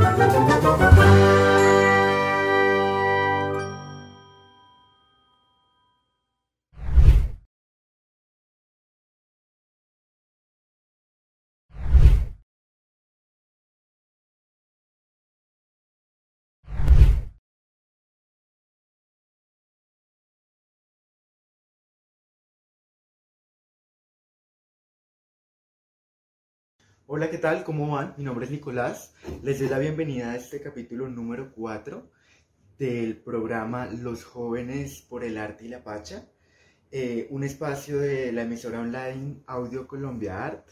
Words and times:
Thank 0.00 1.44
you. 1.44 1.49
Hola, 27.12 27.28
¿qué 27.28 27.38
tal? 27.38 27.64
¿Cómo 27.64 27.90
van? 27.90 28.14
Mi 28.18 28.22
nombre 28.22 28.44
es 28.44 28.52
Nicolás. 28.52 29.14
Les 29.42 29.58
doy 29.58 29.68
la 29.68 29.80
bienvenida 29.80 30.30
a 30.30 30.36
este 30.36 30.60
capítulo 30.60 31.08
número 31.08 31.50
4 31.52 32.08
del 32.78 33.16
programa 33.16 33.86
Los 33.86 34.22
jóvenes 34.22 35.04
por 35.08 35.24
el 35.24 35.36
arte 35.36 35.64
y 35.64 35.68
la 35.70 35.82
pacha, 35.82 36.28
eh, 36.92 37.26
un 37.30 37.42
espacio 37.42 37.98
de 37.98 38.30
la 38.30 38.42
emisora 38.42 38.78
online 38.78 39.42
Audio 39.48 39.88
Colombia 39.88 40.46
Art. 40.46 40.68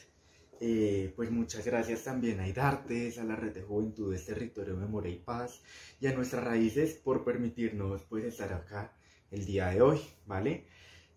Eh, 0.61 1.13
pues 1.17 1.29
muchas 1.33 1.67
gracias 1.67 2.05
también 2.05 2.39
a 2.39 2.47
IDARTES, 2.47 3.19
a 3.19 3.25
la 3.25 3.35
Red 3.35 3.55
de 3.55 3.63
Juventudes 3.63 4.25
Territorio 4.25 4.77
Memoria 4.77 5.11
y 5.11 5.19
Paz 5.19 5.61
y 6.01 6.07
a 6.07 6.15
nuestras 6.15 6.45
raíces 6.45 6.95
por 6.95 7.25
permitirnos 7.25 8.05
pues 8.05 8.25
estar 8.25 8.53
acá 8.53 8.97
el 9.33 9.45
día 9.45 9.71
de 9.71 9.83
hoy, 9.83 10.01
¿vale? 10.25 10.69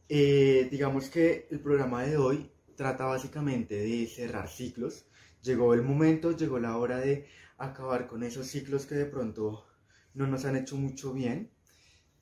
Eh, 0.09 0.67
digamos 0.71 1.11
que 1.11 1.47
el 1.51 1.59
programa 1.59 2.01
de 2.05 2.17
hoy 2.17 2.51
trata 2.75 3.05
básicamente 3.05 3.75
de 3.75 4.07
cerrar 4.07 4.49
ciclos 4.49 5.05
llegó 5.41 5.73
el 5.73 5.81
momento, 5.81 6.35
llegó 6.35 6.59
la 6.59 6.77
hora 6.77 6.99
de 6.99 7.27
acabar 7.57 8.07
con 8.07 8.23
esos 8.23 8.47
ciclos 8.47 8.85
que 8.85 8.95
de 8.95 9.05
pronto 9.05 9.65
no 10.13 10.27
nos 10.27 10.45
han 10.45 10.55
hecho 10.55 10.75
mucho 10.77 11.13
bien 11.13 11.51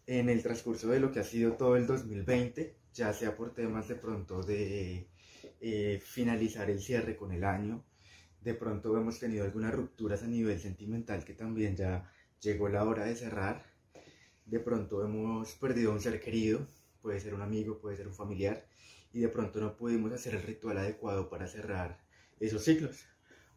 en 0.06 0.30
el 0.30 0.42
transcurso 0.42 0.90
de 0.90 1.00
lo 1.00 1.12
que 1.12 1.20
ha 1.20 1.24
sido 1.24 1.54
todo 1.54 1.76
el 1.76 1.86
2020, 1.86 2.76
ya 2.94 3.14
sea 3.14 3.36
por 3.36 3.54
temas 3.54 3.88
de 3.88 3.96
pronto 3.96 4.42
de 4.42 5.10
eh, 5.62 6.02
finalizar 6.04 6.70
el 6.70 6.82
cierre 6.82 7.16
con 7.16 7.32
el 7.32 7.44
año, 7.44 7.86
de 8.42 8.54
pronto 8.54 8.98
hemos 8.98 9.20
tenido 9.20 9.46
algunas 9.46 9.74
rupturas 9.74 10.24
a 10.24 10.28
nivel 10.28 10.60
sentimental 10.60 11.26
que 11.26 11.34
también 11.34 11.76
ya 11.76 12.12
llegó 12.42 12.70
la 12.70 12.86
hora 12.86 13.06
de 13.06 13.16
cerrar, 13.16 13.66
de 14.46 14.60
pronto 14.60 15.06
hemos 15.06 15.54
perdido 15.56 15.92
un 15.92 16.00
ser 16.00 16.20
querido, 16.20 16.66
puede 17.02 17.20
ser 17.20 17.34
un 17.34 17.42
amigo, 17.42 17.80
puede 17.80 17.98
ser 17.98 18.08
un 18.08 18.16
familiar, 18.16 18.66
y 19.14 19.20
de 19.20 19.30
pronto 19.30 19.60
no 19.60 19.76
pudimos 19.76 20.12
hacer 20.12 20.36
el 20.36 20.44
ritual 20.44 20.78
adecuado 20.78 21.30
para 21.30 21.48
cerrar 21.48 22.00
esos 22.40 22.64
ciclos. 22.64 23.06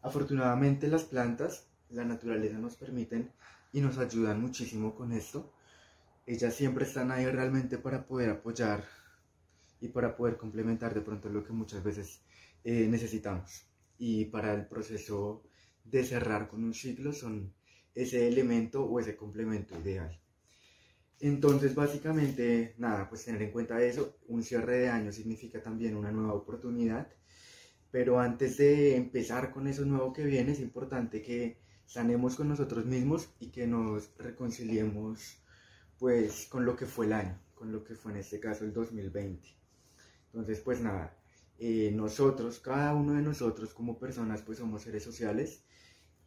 Afortunadamente 0.03 0.89
las 0.89 1.05
plantas, 1.05 1.69
la 1.89 2.03
naturaleza 2.03 2.57
nos 2.57 2.75
permiten 2.75 3.31
y 3.71 3.79
nos 3.79 3.97
ayudan 3.97 4.41
muchísimo 4.41 4.93
con 4.93 5.13
esto. 5.13 5.53
Ellas 6.25 6.53
siempre 6.53 6.83
están 6.83 7.09
ahí 7.09 7.25
realmente 7.25 7.77
para 7.77 8.05
poder 8.05 8.29
apoyar 8.29 8.83
y 9.79 9.87
para 9.87 10.15
poder 10.17 10.35
complementar 10.35 10.93
de 10.93 10.99
pronto 10.99 11.29
lo 11.29 11.41
que 11.43 11.53
muchas 11.53 11.81
veces 11.81 12.21
eh, 12.65 12.85
necesitamos. 12.89 13.65
Y 13.97 14.25
para 14.25 14.53
el 14.53 14.67
proceso 14.67 15.43
de 15.85 16.03
cerrar 16.03 16.49
con 16.49 16.65
un 16.65 16.73
ciclo 16.73 17.13
son 17.13 17.53
ese 17.95 18.27
elemento 18.27 18.83
o 18.83 18.99
ese 18.99 19.15
complemento 19.15 19.79
ideal. 19.79 20.19
Entonces, 21.21 21.73
básicamente, 21.75 22.75
nada, 22.77 23.07
pues 23.07 23.23
tener 23.23 23.41
en 23.41 23.51
cuenta 23.51 23.81
eso, 23.81 24.17
un 24.27 24.43
cierre 24.43 24.79
de 24.79 24.89
año 24.89 25.13
significa 25.13 25.61
también 25.61 25.95
una 25.95 26.11
nueva 26.11 26.33
oportunidad 26.33 27.07
pero 27.93 28.19
antes 28.19 28.57
de 28.57 28.95
empezar 28.95 29.51
con 29.51 29.67
eso 29.67 29.85
nuevo 29.85 30.13
que 30.13 30.25
viene, 30.25 30.53
es 30.53 30.59
importante 30.59 31.21
que 31.21 31.59
sanemos 31.85 32.35
con 32.35 32.49
nosotros 32.49 32.87
mismos 32.87 33.29
y 33.39 33.51
que 33.51 33.67
nos 33.67 34.17
reconciliemos 34.17 35.37
pues 35.99 36.47
con 36.47 36.65
lo 36.65 36.75
que 36.75 36.87
fue 36.87 37.05
el 37.05 37.13
año, 37.13 37.39
con 37.53 37.71
lo 37.71 37.83
que 37.83 37.93
fue 37.93 38.13
en 38.13 38.17
este 38.17 38.39
caso 38.39 38.65
el 38.65 38.73
2020. 38.73 39.47
Entonces 40.25 40.59
pues 40.61 40.81
nada, 40.81 41.15
eh, 41.59 41.91
nosotros, 41.93 42.57
cada 42.57 42.95
uno 42.95 43.13
de 43.13 43.21
nosotros 43.21 43.75
como 43.75 43.99
personas 43.99 44.41
pues 44.41 44.57
somos 44.57 44.81
seres 44.81 45.03
sociales 45.03 45.63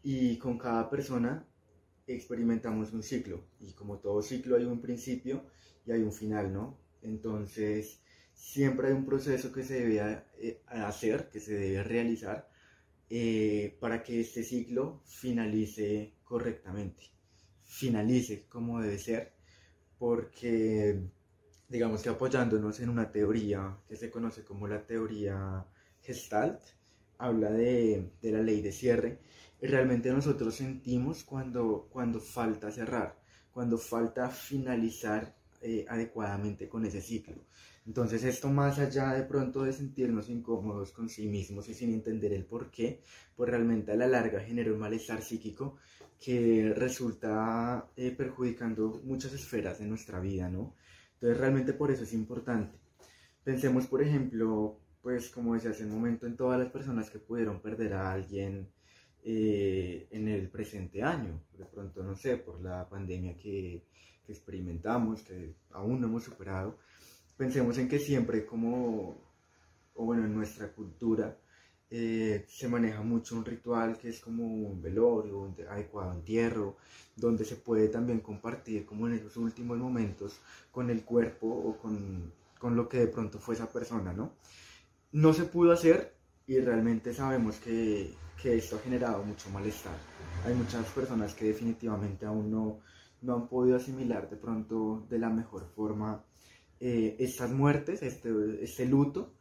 y 0.04 0.38
con 0.38 0.58
cada 0.58 0.88
persona 0.88 1.48
experimentamos 2.06 2.92
un 2.92 3.02
ciclo 3.02 3.44
y 3.58 3.72
como 3.72 3.98
todo 3.98 4.22
ciclo 4.22 4.54
hay 4.54 4.66
un 4.66 4.80
principio 4.80 5.44
y 5.84 5.90
hay 5.90 6.02
un 6.02 6.12
final, 6.12 6.52
¿no? 6.52 6.78
Entonces 7.02 8.02
siempre 8.36 8.88
hay 8.88 8.94
un 8.94 9.06
proceso 9.06 9.50
que 9.50 9.64
se 9.64 9.80
debe 9.80 10.22
eh, 10.38 10.62
hacer, 10.68 11.30
que 11.30 11.40
se 11.40 11.54
debe 11.54 11.82
realizar 11.82 12.48
eh, 13.08 13.76
para 13.80 14.02
que 14.02 14.20
este 14.20 14.44
ciclo 14.44 15.02
finalice 15.04 16.12
correctamente, 16.22 17.04
finalice 17.64 18.46
como 18.48 18.80
debe 18.80 18.98
ser, 18.98 19.32
porque 19.98 21.00
digamos 21.68 22.02
que 22.02 22.10
apoyándonos 22.10 22.78
en 22.80 22.90
una 22.90 23.10
teoría 23.10 23.78
que 23.88 23.96
se 23.96 24.10
conoce 24.10 24.44
como 24.44 24.68
la 24.68 24.86
teoría 24.86 25.66
Gestalt, 26.02 26.60
habla 27.18 27.50
de, 27.50 28.12
la 28.22 28.42
ley 28.42 28.60
de 28.60 28.72
cierre, 28.72 29.18
y 29.60 29.66
realmente 29.66 30.12
nosotros 30.12 30.54
sentimos 30.54 31.24
cuando, 31.24 31.88
cuando 31.90 32.20
falta 32.20 32.70
cerrar, 32.70 33.18
cuando 33.50 33.78
falta 33.78 34.28
finalizar 34.28 35.34
eh, 35.62 35.86
adecuadamente 35.88 36.68
con 36.68 36.84
ese 36.84 37.00
ciclo. 37.00 37.36
Entonces 37.86 38.24
esto 38.24 38.48
más 38.50 38.78
allá 38.80 39.12
de 39.14 39.22
pronto 39.22 39.62
de 39.62 39.72
sentirnos 39.72 40.28
incómodos 40.28 40.90
con 40.90 41.08
sí 41.08 41.28
mismos 41.28 41.68
y 41.68 41.74
sin 41.74 41.92
entender 41.94 42.32
el 42.32 42.44
por 42.44 42.70
qué, 42.70 43.00
pues 43.36 43.48
realmente 43.48 43.92
a 43.92 43.96
la 43.96 44.08
larga 44.08 44.40
genera 44.40 44.72
un 44.72 44.80
malestar 44.80 45.22
psíquico 45.22 45.76
que 46.18 46.72
resulta 46.74 47.88
eh, 47.96 48.10
perjudicando 48.10 49.00
muchas 49.04 49.32
esferas 49.34 49.78
de 49.78 49.86
nuestra 49.86 50.18
vida, 50.18 50.48
¿no? 50.48 50.74
Entonces 51.14 51.38
realmente 51.38 51.72
por 51.74 51.90
eso 51.92 52.02
es 52.02 52.12
importante. 52.12 52.76
Pensemos, 53.44 53.86
por 53.86 54.02
ejemplo, 54.02 54.80
pues 55.00 55.30
como 55.30 55.54
decía 55.54 55.70
hace 55.70 55.84
un 55.84 55.92
momento, 55.92 56.26
en 56.26 56.36
todas 56.36 56.58
las 56.58 56.70
personas 56.72 57.08
que 57.08 57.20
pudieron 57.20 57.60
perder 57.60 57.92
a 57.94 58.12
alguien 58.12 58.68
eh, 59.22 60.08
en 60.10 60.26
el 60.26 60.48
presente 60.48 61.02
año, 61.02 61.40
de 61.56 61.64
pronto, 61.66 62.02
no 62.02 62.16
sé, 62.16 62.38
por 62.38 62.60
la 62.60 62.88
pandemia 62.88 63.36
que, 63.36 63.84
que 64.26 64.32
experimentamos, 64.32 65.22
que 65.22 65.54
aún 65.70 66.00
no 66.00 66.08
hemos 66.08 66.24
superado 66.24 66.78
pensemos 67.36 67.76
en 67.78 67.88
que 67.88 67.98
siempre 67.98 68.46
como, 68.46 69.16
o 69.94 70.04
bueno, 70.04 70.24
en 70.24 70.34
nuestra 70.34 70.72
cultura, 70.72 71.36
eh, 71.88 72.44
se 72.48 72.68
maneja 72.68 73.02
mucho 73.02 73.36
un 73.36 73.44
ritual 73.44 73.96
que 73.96 74.08
es 74.08 74.20
como 74.20 74.44
un 74.44 74.82
velorio, 74.82 75.38
un 75.38 75.54
adecuado 75.68 76.12
entierro, 76.12 76.76
donde 77.14 77.44
se 77.44 77.56
puede 77.56 77.88
también 77.88 78.20
compartir 78.20 78.84
como 78.84 79.06
en 79.06 79.14
esos 79.14 79.36
últimos 79.36 79.78
momentos 79.78 80.40
con 80.72 80.90
el 80.90 81.04
cuerpo 81.04 81.46
o 81.46 81.78
con, 81.78 82.32
con 82.58 82.74
lo 82.74 82.88
que 82.88 82.98
de 82.98 83.06
pronto 83.06 83.38
fue 83.38 83.54
esa 83.54 83.70
persona, 83.70 84.12
¿no? 84.12 84.32
No 85.12 85.32
se 85.32 85.44
pudo 85.44 85.72
hacer 85.72 86.16
y 86.46 86.58
realmente 86.58 87.14
sabemos 87.14 87.56
que, 87.58 88.14
que 88.42 88.56
esto 88.56 88.76
ha 88.76 88.80
generado 88.80 89.22
mucho 89.24 89.48
malestar. 89.50 89.96
Hay 90.44 90.54
muchas 90.54 90.86
personas 90.86 91.34
que 91.34 91.46
definitivamente 91.46 92.26
aún 92.26 92.50
no, 92.50 92.80
no 93.22 93.34
han 93.34 93.48
podido 93.48 93.76
asimilar 93.76 94.28
de 94.28 94.36
pronto 94.36 95.06
de 95.08 95.18
la 95.18 95.30
mejor 95.30 95.66
forma 95.74 96.24
eh, 96.80 97.16
estas 97.18 97.50
muertes, 97.52 98.02
este, 98.02 98.30
este 98.62 98.86
luto, 98.86 99.34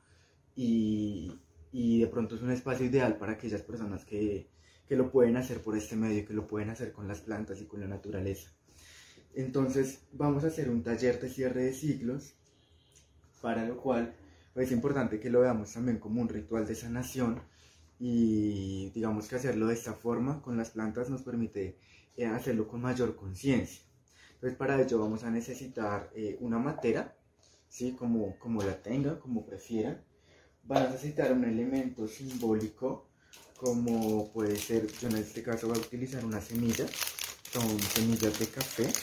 y, 0.56 1.40
de 1.74 2.08
pronto 2.08 2.36
es 2.36 2.42
un 2.42 2.52
espacio 2.52 2.86
ideal 2.86 3.18
para 3.18 3.34
aquellas 3.34 3.62
personas 3.62 4.06
que, 4.06 4.50
que 4.88 4.96
lo 4.96 5.12
pueden 5.12 5.36
hacer 5.38 5.62
por 5.62 5.76
este 5.78 5.96
medio, 5.96 6.26
que 6.26 6.34
lo 6.34 6.48
pueden 6.48 6.70
hacer 6.70 6.94
con 6.94 7.08
las 7.08 7.22
plantas 7.22 7.60
y 7.62 7.66
con 7.66 7.82
la 7.82 7.88
naturaleza. 7.88 8.52
Entonces 9.34 10.00
vamos 10.14 10.46
a 10.46 10.48
hacer 10.48 10.70
un 10.70 10.82
taller 10.82 11.20
de 11.20 11.30
cierre 11.30 11.64
de 11.64 11.74
ciclos, 11.74 12.36
para 13.42 13.66
lo 13.66 13.78
cual 13.78 14.16
es 14.56 14.72
importante 14.72 15.20
que 15.20 15.30
lo 15.30 15.42
veamos 15.42 15.74
también 15.74 16.00
como 16.00 16.22
un 16.22 16.30
ritual 16.30 16.66
de 16.66 16.76
sanación 16.76 17.42
y 18.00 18.90
digamos 18.92 19.28
que 19.28 19.36
hacerlo 19.36 19.68
de 19.68 19.74
esta 19.74 19.94
forma 19.94 20.42
con 20.42 20.58
las 20.58 20.70
plantas 20.70 21.10
nos 21.10 21.22
permite 21.22 21.78
eh, 22.16 22.26
hacerlo 22.26 22.68
con 22.68 22.82
mayor 22.82 23.16
conciencia. 23.16 23.84
Entonces 24.36 24.58
para 24.58 24.82
ello 24.82 25.00
vamos 25.00 25.24
a 25.24 25.32
necesitar 25.32 26.10
eh, 26.16 26.38
una 26.40 26.60
matera 26.60 27.18
¿sí? 27.76 27.92
como, 27.92 28.40
como 28.40 28.64
la 28.64 28.82
tenga, 28.82 29.20
como 29.20 29.46
prefiera. 29.46 30.02
Van 30.64 30.84
a 30.84 30.90
necesitar 30.90 31.32
un 31.34 31.44
elemento 31.44 32.08
simbólico, 32.08 33.10
como 33.58 34.32
puede 34.32 34.56
ser, 34.56 34.88
yo 35.00 35.10
en 35.10 35.18
este 35.18 35.44
caso 35.44 35.68
voy 35.68 35.78
a 35.78 35.82
utilizar 35.82 36.24
una 36.26 36.42
semilla, 36.42 36.86
son 37.52 37.80
semillas 37.80 38.40
de 38.40 38.48
café. 38.48 38.94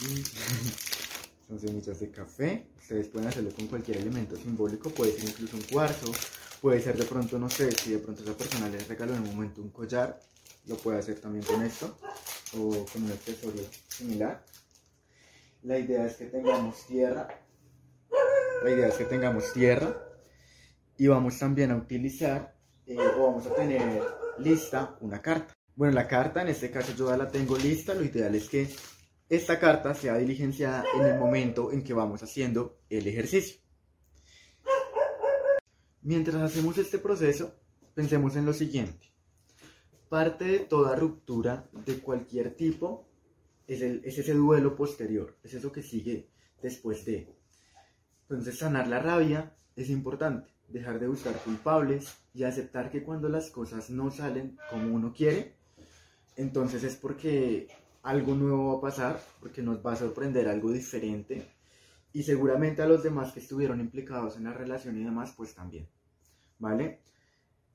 Son 1.46 1.58
semillas 1.58 1.98
de 1.98 2.10
café. 2.12 2.68
Ustedes 2.80 3.08
pueden 3.08 3.28
hacerlo 3.28 3.50
con 3.52 3.66
cualquier 3.66 3.96
elemento 3.96 4.36
simbólico, 4.36 4.88
puede 4.90 5.10
ser 5.12 5.30
incluso 5.30 5.56
un 5.56 5.64
cuarzo, 5.64 6.12
puede 6.60 6.80
ser 6.80 6.96
de 6.96 7.04
pronto, 7.04 7.40
no 7.40 7.50
sé, 7.50 7.72
si 7.72 7.90
de 7.90 7.98
pronto 7.98 8.22
esa 8.22 8.36
persona 8.36 8.68
les 8.68 8.86
regaló 8.86 9.16
en 9.16 9.22
un 9.22 9.34
momento 9.34 9.60
un 9.60 9.70
collar, 9.70 10.20
lo 10.66 10.76
puede 10.76 11.00
hacer 11.00 11.18
también 11.18 11.44
con 11.44 11.60
esto, 11.62 11.98
o 12.56 12.86
con 12.86 13.02
un 13.02 13.10
accesorio 13.10 13.64
similar. 13.88 14.44
La 15.62 15.78
idea 15.78 16.06
es 16.06 16.16
que 16.16 16.26
tengamos 16.26 16.86
tierra. 16.86 17.28
La 18.64 18.70
idea 18.70 18.88
es 18.88 18.94
que 18.94 19.04
tengamos 19.04 19.52
tierra. 19.52 19.94
Y 20.96 21.06
vamos 21.06 21.38
también 21.38 21.70
a 21.70 21.76
utilizar, 21.76 22.56
eh, 22.86 22.96
o 22.98 23.22
vamos 23.22 23.46
a 23.46 23.54
tener 23.54 24.02
lista 24.38 24.96
una 25.00 25.20
carta. 25.20 25.54
Bueno, 25.74 25.94
la 25.94 26.06
carta 26.06 26.42
en 26.42 26.48
este 26.48 26.70
caso 26.70 26.92
yo 26.94 27.08
ya 27.08 27.16
la 27.16 27.28
tengo 27.28 27.56
lista, 27.56 27.94
lo 27.94 28.04
ideal 28.04 28.34
es 28.34 28.48
que 28.48 28.68
esta 29.28 29.58
carta 29.58 29.94
sea 29.94 30.18
diligenciada 30.18 30.84
en 30.94 31.06
el 31.06 31.18
momento 31.18 31.72
en 31.72 31.82
que 31.82 31.94
vamos 31.94 32.22
haciendo 32.22 32.80
el 32.90 33.06
ejercicio. 33.06 33.60
Mientras 36.02 36.36
hacemos 36.36 36.76
este 36.78 36.98
proceso, 36.98 37.54
pensemos 37.94 38.34
en 38.36 38.44
lo 38.44 38.52
siguiente. 38.52 39.12
Parte 40.08 40.44
de 40.44 40.58
toda 40.60 40.96
ruptura 40.96 41.68
de 41.86 41.98
cualquier 42.00 42.56
tipo 42.56 43.09
es, 43.74 43.82
es 43.82 44.18
ese 44.18 44.34
duelo 44.34 44.74
posterior, 44.74 45.36
es 45.42 45.54
eso 45.54 45.70
que 45.70 45.82
sigue 45.82 46.28
después 46.60 47.04
de. 47.04 47.28
Entonces, 48.22 48.58
sanar 48.58 48.88
la 48.88 48.98
rabia 48.98 49.54
es 49.76 49.90
importante, 49.90 50.50
dejar 50.68 50.98
de 50.98 51.08
buscar 51.08 51.34
culpables 51.42 52.16
y 52.34 52.42
aceptar 52.42 52.90
que 52.90 53.02
cuando 53.02 53.28
las 53.28 53.50
cosas 53.50 53.90
no 53.90 54.10
salen 54.10 54.58
como 54.68 54.94
uno 54.94 55.12
quiere, 55.12 55.54
entonces 56.36 56.82
es 56.84 56.96
porque 56.96 57.68
algo 58.02 58.34
nuevo 58.34 58.72
va 58.72 58.78
a 58.78 58.90
pasar, 58.90 59.22
porque 59.40 59.62
nos 59.62 59.84
va 59.84 59.92
a 59.92 59.96
sorprender 59.96 60.48
algo 60.48 60.72
diferente 60.72 61.46
y 62.12 62.22
seguramente 62.22 62.82
a 62.82 62.86
los 62.86 63.02
demás 63.02 63.32
que 63.32 63.40
estuvieron 63.40 63.80
implicados 63.80 64.36
en 64.36 64.44
la 64.44 64.52
relación 64.52 64.98
y 64.98 65.04
demás, 65.04 65.32
pues 65.36 65.54
también, 65.54 65.88
¿vale? 66.58 67.00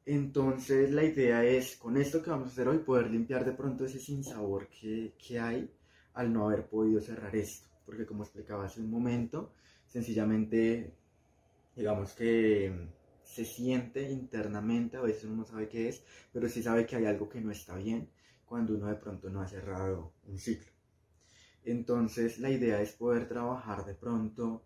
Entonces 0.06 0.92
la 0.92 1.04
idea 1.04 1.44
es, 1.44 1.78
con 1.78 1.98
esto 1.98 2.22
que 2.22 2.30
vamos 2.30 2.50
a 2.50 2.52
hacer 2.52 2.68
hoy, 2.68 2.80
poder 2.80 3.10
limpiar 3.10 3.46
de 3.46 3.54
pronto 3.54 3.86
ese 3.86 4.00
sinsabor 4.00 4.68
que, 4.68 5.16
que 5.18 5.40
hay 5.40 5.72
al 6.16 6.34
no 6.34 6.48
haber 6.48 6.68
podido 6.68 7.02
cerrar 7.02 7.36
esto, 7.36 7.68
porque 7.86 8.06
como 8.06 8.24
explicaba 8.24 8.66
hace 8.66 8.82
un 8.82 8.90
momento, 8.90 9.52
sencillamente, 9.86 10.94
digamos 11.76 12.14
que 12.14 12.90
se 13.24 13.46
siente 13.46 14.12
internamente, 14.12 14.98
a 14.98 15.02
veces 15.02 15.26
uno 15.26 15.38
no 15.38 15.46
sabe 15.46 15.68
qué 15.68 15.90
es, 15.90 16.04
pero 16.32 16.48
sí 16.50 16.64
sabe 16.64 16.86
que 16.86 16.96
hay 16.96 17.06
algo 17.06 17.30
que 17.30 17.42
no 17.42 17.52
está 17.52 17.76
bien 17.76 18.10
cuando 18.46 18.76
uno 18.76 18.88
de 18.88 18.96
pronto 18.96 19.30
no 19.30 19.42
ha 19.42 19.48
cerrado 19.48 20.14
un 20.28 20.38
ciclo. 20.38 20.72
Entonces 21.66 22.40
la 22.40 22.50
idea 22.50 22.82
es 22.82 22.94
poder 22.94 23.28
trabajar 23.28 23.86
de 23.86 23.96
pronto 23.96 24.64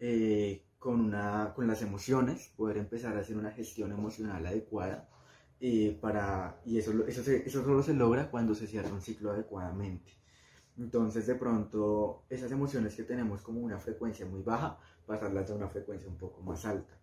eh, 0.00 0.64
con, 0.78 1.00
una, 1.00 1.52
con 1.54 1.66
las 1.66 1.82
emociones, 1.82 2.52
poder 2.56 2.78
empezar 2.78 3.16
a 3.16 3.20
hacer 3.20 3.36
una 3.36 3.52
gestión 3.52 3.92
emocional 3.92 4.44
adecuada 4.46 5.08
eh, 5.60 5.96
para, 6.00 6.60
y 6.66 6.78
eso, 6.78 7.06
eso, 7.06 7.22
eso 7.30 7.64
solo 7.64 7.82
se 7.82 7.94
logra 7.94 8.30
cuando 8.30 8.54
se 8.54 8.66
cierra 8.66 8.92
un 8.92 9.00
ciclo 9.00 9.30
adecuadamente. 9.30 10.12
Entonces 10.78 11.26
de 11.26 11.34
pronto 11.34 12.24
esas 12.28 12.52
emociones 12.52 12.94
que 12.94 13.04
tenemos 13.04 13.42
como 13.42 13.60
una 13.60 13.78
frecuencia 13.78 14.26
muy 14.26 14.42
baja, 14.42 14.78
pasarlas 15.06 15.50
a 15.50 15.54
una 15.54 15.68
frecuencia 15.68 16.08
un 16.08 16.18
poco 16.18 16.42
más 16.42 16.64
alta. 16.64 16.98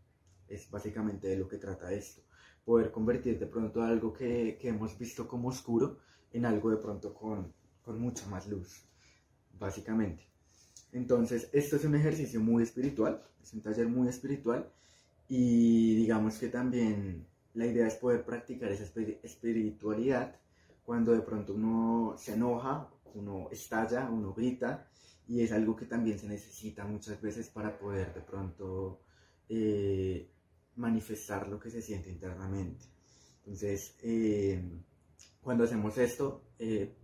Es 0.47 0.69
básicamente 0.69 1.27
de 1.27 1.37
lo 1.37 1.47
que 1.47 1.57
trata 1.57 1.91
esto. 1.91 2.21
Poder 2.65 2.91
convertir 2.91 3.39
de 3.39 3.47
pronto 3.47 3.81
algo 3.81 4.13
que, 4.13 4.57
que 4.61 4.69
hemos 4.69 4.97
visto 4.97 5.27
como 5.27 5.49
oscuro 5.49 5.97
en 6.31 6.45
algo 6.45 6.69
de 6.69 6.77
pronto 6.77 7.13
con, 7.13 7.53
con 7.83 7.99
mucha 7.99 8.27
más 8.27 8.47
luz, 8.47 8.83
básicamente. 9.59 10.27
Entonces, 10.91 11.49
esto 11.53 11.75
es 11.75 11.85
un 11.85 11.95
ejercicio 11.95 12.39
muy 12.39 12.63
espiritual, 12.63 13.23
es 13.41 13.53
un 13.53 13.61
taller 13.61 13.87
muy 13.87 14.07
espiritual 14.07 14.71
y 15.27 15.95
digamos 15.95 16.37
que 16.37 16.49
también 16.49 17.25
la 17.53 17.65
idea 17.65 17.87
es 17.87 17.95
poder 17.95 18.23
practicar 18.25 18.71
esa 18.71 18.83
espiritualidad 19.23 20.35
cuando 20.85 21.13
de 21.13 21.21
pronto 21.21 21.53
uno 21.53 22.15
se 22.17 22.33
enoja, 22.33 22.89
uno 23.15 23.49
estalla, 23.51 24.09
uno 24.09 24.33
grita 24.33 24.89
y 25.27 25.41
es 25.41 25.51
algo 25.51 25.75
que 25.75 25.85
también 25.85 26.19
se 26.19 26.27
necesita 26.27 26.85
muchas 26.85 27.21
veces 27.21 27.49
para 27.49 27.77
poder 27.77 28.13
de 28.13 28.21
pronto 28.21 29.01
eh, 29.47 30.29
manifestar 30.75 31.47
lo 31.47 31.59
que 31.59 31.69
se 31.69 31.81
siente 31.81 32.09
internamente. 32.09 32.85
Entonces, 33.39 33.95
eh, 34.03 34.61
cuando 35.41 35.63
hacemos 35.63 35.97
esto, 35.97 36.43
eh, 36.59 36.95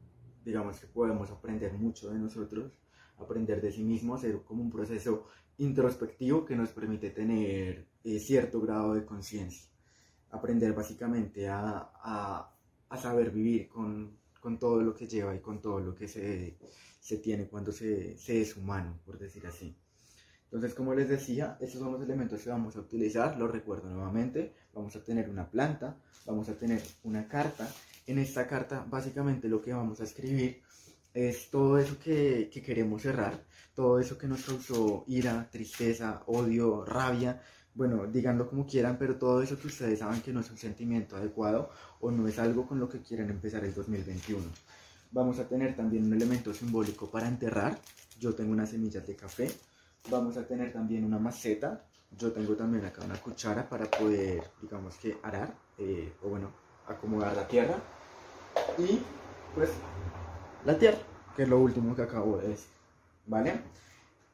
digamos 0.44 0.80
que 0.80 0.88
podemos 0.88 1.30
aprender 1.32 1.74
mucho 1.74 2.10
de 2.10 2.20
nosotros, 2.20 2.72
aprender 3.18 3.62
de 3.62 3.72
sí 3.72 3.84
mismo, 3.84 4.16
hacer 4.16 4.42
como 4.44 4.64
un 4.64 4.72
proceso 4.72 5.28
introspectivo 5.58 6.46
que 6.46 6.56
nos 6.56 6.70
permite 6.70 7.10
tener 7.10 7.88
cierto 8.20 8.62
grado 8.62 8.94
de 8.94 9.06
conciencia, 9.06 9.70
aprender 10.32 10.74
básicamente 10.74 11.48
a, 11.50 11.92
a, 12.02 12.56
a, 12.88 12.98
saber 12.98 13.30
vivir 13.30 13.68
con, 13.68 14.19
con, 14.40 14.60
todo 14.60 14.82
lo 14.82 14.94
que 14.94 15.08
lleva 15.08 15.36
y 15.36 15.40
con 15.40 15.62
todo 15.62 15.80
lo 15.80 15.96
que 15.96 16.08
se, 16.08 16.58
se 17.00 17.18
tiene 17.18 17.48
cuando 17.48 17.72
se, 17.72 18.18
se 18.18 18.42
es 18.42 18.56
humano, 18.58 19.00
por 19.06 19.18
decir 19.18 19.46
así. 19.48 19.76
Entonces, 20.52 20.74
como 20.74 20.96
les 20.96 21.08
decía, 21.08 21.58
estos 21.60 21.80
son 21.80 21.92
los 21.92 22.02
elementos 22.02 22.42
que 22.42 22.50
vamos 22.50 22.76
a 22.76 22.80
utilizar, 22.80 23.38
los 23.38 23.52
recuerdo 23.52 23.88
nuevamente, 23.90 24.54
vamos 24.74 24.96
a 24.96 25.04
tener 25.04 25.30
una 25.30 25.48
planta, 25.48 25.98
vamos 26.26 26.50
a 26.50 26.58
tener 26.58 26.82
una 27.04 27.28
carta. 27.28 27.72
En 28.08 28.18
esta 28.18 28.48
carta, 28.48 28.84
básicamente 28.90 29.48
lo 29.48 29.62
que 29.62 29.74
vamos 29.74 30.02
a 30.02 30.06
escribir 30.06 30.64
es 31.14 31.52
todo 31.52 31.78
eso 31.78 32.00
que, 32.00 32.50
que 32.52 32.64
queremos 32.64 33.04
cerrar, 33.04 33.44
todo 33.76 34.00
eso 34.00 34.18
que 34.18 34.28
nos 34.28 34.44
causó 34.44 35.04
ira, 35.08 35.48
tristeza, 35.52 36.24
odio, 36.26 36.84
rabia, 36.84 37.42
bueno, 37.80 38.06
díganlo 38.08 38.50
como 38.50 38.68
quieran, 38.68 38.98
pero 39.00 39.16
todo 39.16 39.42
eso 39.42 39.58
que 39.58 39.68
ustedes 39.68 40.00
saben 40.00 40.20
que 40.22 40.34
no 40.34 40.42
es 40.42 40.52
un 40.52 40.58
sentimiento 40.58 41.16
adecuado 41.16 41.70
o 42.02 42.12
no 42.12 42.28
es 42.28 42.38
algo 42.38 42.68
con 42.68 42.78
lo 42.78 42.90
que 42.90 43.00
quieren 43.00 43.30
empezar 43.30 43.64
el 43.64 43.74
2021. 43.74 44.44
Vamos 45.14 45.40
a 45.40 45.48
tener 45.48 45.78
también 45.78 46.04
un 46.04 46.14
elemento 46.14 46.54
simbólico 46.54 47.10
para 47.10 47.30
enterrar. 47.30 47.80
Yo 48.20 48.36
tengo 48.36 48.52
unas 48.52 48.72
semillas 48.72 49.08
de 49.08 49.16
café, 49.16 49.50
Vamos 50.10 50.36
a 50.36 50.46
tener 50.46 50.74
también 50.74 51.06
una 51.06 51.20
maceta. 51.20 51.86
Yo 52.18 52.34
tengo 52.34 52.54
también 52.58 52.84
acá 52.84 53.02
una 53.06 53.16
cuchara 53.16 53.70
para 53.70 53.86
poder, 53.86 54.44
digamos 54.62 54.98
que, 54.98 55.18
arar 55.24 55.54
eh, 55.78 56.12
o 56.22 56.28
bueno, 56.28 56.52
acomodar 56.86 57.34
la 57.34 57.48
tierra. 57.48 57.76
Y 58.78 59.00
pues 59.56 59.70
la 60.66 60.78
tierra, 60.78 60.98
que 61.34 61.44
es 61.44 61.50
lo 61.50 61.60
último 61.60 61.96
que 61.96 62.02
acabo 62.02 62.40
de 62.40 62.50
decir. 62.50 62.72
¿Vale? 63.26 63.62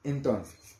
Entonces, 0.03 0.74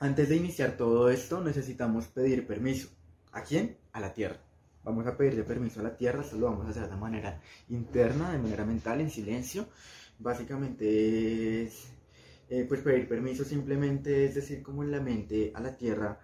antes 0.00 0.28
de 0.30 0.36
iniciar 0.36 0.76
todo 0.76 1.10
esto, 1.10 1.42
necesitamos 1.44 2.06
pedir 2.08 2.46
permiso. 2.46 2.88
¿A 3.32 3.42
quién? 3.42 3.76
A 3.92 4.00
la 4.00 4.12
tierra. 4.12 4.40
Vamos 4.82 5.06
a 5.06 5.16
pedirle 5.16 5.44
permiso 5.44 5.80
a 5.80 5.82
la 5.82 5.96
tierra, 5.96 6.22
esto 6.22 6.38
lo 6.38 6.46
vamos 6.46 6.66
a 6.66 6.70
hacer 6.70 6.88
de 6.88 6.96
manera 6.96 7.40
interna, 7.68 8.32
de 8.32 8.38
manera 8.38 8.64
mental, 8.64 9.02
en 9.02 9.10
silencio. 9.10 9.68
Básicamente 10.18 11.64
es 11.64 11.92
eh, 12.48 12.64
pues 12.66 12.80
pedir 12.80 13.06
permiso 13.06 13.44
simplemente 13.44 14.24
es 14.24 14.34
decir 14.34 14.62
como 14.62 14.82
en 14.82 14.90
la 14.90 15.00
mente 15.00 15.52
a 15.54 15.60
la 15.60 15.76
tierra 15.76 16.18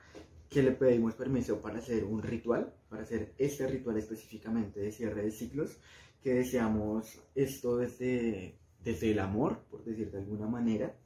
que 0.49 0.63
le 0.63 0.73
pedimos 0.73 1.15
permiso 1.15 1.61
para 1.61 1.79
hacer 1.79 2.05
un 2.05 2.23
ritual, 2.23 2.73
para 2.89 3.03
hacer 3.03 3.35
este 3.37 3.67
ritual 3.67 3.99
específicamente 3.99 4.81
de 4.81 4.91
cierre 4.91 5.23
de 5.23 5.31
ciclos, 5.31 5.77
que 6.23 6.33
deseamos 6.33 7.21
esto 7.35 7.77
desde, 7.77 8.59
desde 8.83 9.11
el 9.11 9.19
amor, 9.19 9.65
por 9.71 9.85
decir 9.85 10.11
de 10.11 10.19
alguna 10.19 10.47
manera, 10.47 10.97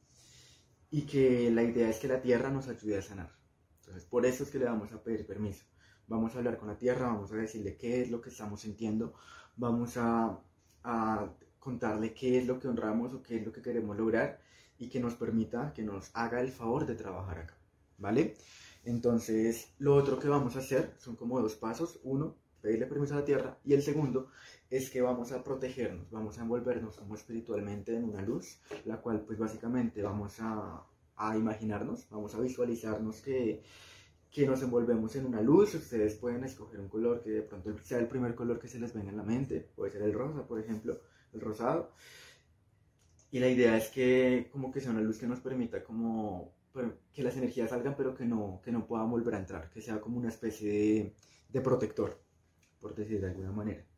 y 0.90 1.02
que 1.02 1.50
la 1.50 1.62
idea 1.62 1.88
es 1.88 1.98
que 1.98 2.08
la 2.08 2.20
tierra 2.20 2.50
nos 2.50 2.68
ayude 2.68 2.98
a 2.98 3.02
sanar. 3.02 3.32
Entonces, 3.80 4.04
por 4.04 4.26
eso 4.26 4.44
es 4.44 4.50
que 4.50 4.58
le 4.58 4.64
vamos 4.66 4.92
a 4.92 5.02
pedir 5.02 5.26
permiso. 5.26 5.64
Vamos 6.06 6.34
a 6.34 6.38
hablar 6.38 6.58
con 6.58 6.68
la 6.68 6.76
tierra, 6.76 7.06
vamos 7.06 7.32
a 7.32 7.36
decirle 7.36 7.76
qué 7.76 8.02
es 8.02 8.10
lo 8.10 8.20
que 8.20 8.30
estamos 8.30 8.62
sintiendo, 8.62 9.14
vamos 9.56 9.96
a, 9.96 10.40
a 10.82 11.32
contarle 11.60 12.12
qué 12.14 12.38
es 12.38 12.46
lo 12.46 12.58
que 12.58 12.68
honramos 12.68 13.14
o 13.14 13.22
qué 13.22 13.36
es 13.36 13.46
lo 13.46 13.52
que 13.52 13.62
queremos 13.62 13.96
lograr 13.96 14.40
y 14.78 14.88
que 14.88 14.98
nos 14.98 15.14
permita, 15.14 15.72
que 15.72 15.82
nos 15.82 16.10
haga 16.14 16.40
el 16.40 16.50
favor 16.50 16.86
de 16.86 16.96
trabajar 16.96 17.38
acá, 17.38 17.56
¿vale? 17.98 18.36
Entonces, 18.84 19.74
lo 19.78 19.94
otro 19.94 20.18
que 20.18 20.28
vamos 20.28 20.56
a 20.56 20.60
hacer 20.60 20.94
son 20.98 21.14
como 21.16 21.40
dos 21.40 21.54
pasos. 21.54 22.00
Uno, 22.02 22.36
pedirle 22.60 22.86
permiso 22.86 23.14
a 23.14 23.18
la 23.18 23.24
tierra 23.24 23.58
y 23.64 23.74
el 23.74 23.82
segundo 23.82 24.30
es 24.70 24.88
que 24.88 25.02
vamos 25.02 25.32
a 25.32 25.42
protegernos, 25.42 26.10
vamos 26.10 26.38
a 26.38 26.42
envolvernos 26.42 26.96
como 26.96 27.16
espiritualmente 27.16 27.94
en 27.94 28.04
una 28.04 28.22
luz, 28.22 28.60
la 28.84 29.00
cual 29.00 29.22
pues 29.26 29.36
básicamente 29.36 30.00
vamos 30.00 30.36
a, 30.38 30.86
imaginarnos, 31.36 32.08
vamos 32.08 32.34
a 32.34 32.40
visualizarnos 32.40 33.20
que, 33.20 33.62
que 34.30 34.46
nos 34.46 34.62
envolvemos 34.62 35.14
en 35.16 35.26
una 35.26 35.42
luz, 35.42 35.74
ustedes 35.74 36.14
pueden 36.14 36.44
escoger 36.44 36.80
un 36.80 36.88
color 36.88 37.20
que 37.20 37.30
de 37.30 37.42
pronto 37.42 37.76
sea 37.82 37.98
el 37.98 38.06
primer 38.06 38.34
color 38.34 38.58
que 38.60 38.68
se 38.68 38.78
les 38.78 38.94
venga 38.94 39.10
en 39.10 39.16
la 39.16 39.24
mente, 39.24 39.68
puede 39.74 39.90
ser 39.90 40.02
el 40.02 40.14
rosa, 40.14 40.46
por 40.46 40.60
ejemplo, 40.60 41.00
el 41.32 41.40
rosado, 41.40 41.92
y 43.32 43.40
la 43.40 43.48
idea 43.48 43.76
es 43.76 43.88
que 43.88 44.48
como 44.52 44.70
que 44.72 44.80
sea 44.80 44.92
una 44.92 45.02
luz 45.02 45.18
que 45.18 45.26
nos 45.26 45.40
permita 45.40 45.82
como 45.82 46.54
que 47.12 47.24
las 47.24 47.36
energías 47.36 47.70
salgan 47.70 47.96
pero 47.96 48.14
que 48.14 48.24
no, 48.24 48.60
que 48.64 48.70
no 48.70 48.86
puedan 48.86 49.10
volver 49.10 49.34
a 49.34 49.38
entrar, 49.38 49.68
que 49.68 49.82
sea 49.82 50.00
como 50.00 50.18
una 50.18 50.28
especie 50.28 50.70
de, 50.70 51.14
de 51.48 51.60
protector, 51.60 52.22
por 52.80 52.94
decir 52.94 53.20
de 53.20 53.26
alguna 53.26 53.50
manera. 53.50 53.89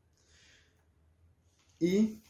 Y 1.83 2.23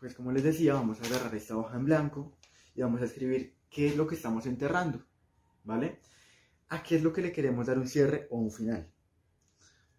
pues 0.00 0.14
como 0.14 0.32
les 0.32 0.42
decía, 0.42 0.72
vamos 0.72 0.98
a 0.98 1.04
agarrar 1.04 1.34
esta 1.34 1.54
hoja 1.54 1.76
en 1.76 1.84
blanco 1.84 2.38
y 2.74 2.80
vamos 2.80 3.02
a 3.02 3.04
escribir 3.04 3.58
qué 3.68 3.88
es 3.88 3.96
lo 3.98 4.06
que 4.06 4.14
estamos 4.14 4.46
enterrando, 4.46 5.04
¿vale? 5.64 6.00
A 6.70 6.82
qué 6.82 6.96
es 6.96 7.02
lo 7.02 7.12
que 7.12 7.20
le 7.20 7.30
queremos 7.30 7.66
dar 7.66 7.78
un 7.78 7.86
cierre 7.86 8.26
o 8.30 8.38
un 8.38 8.50
final. 8.50 8.90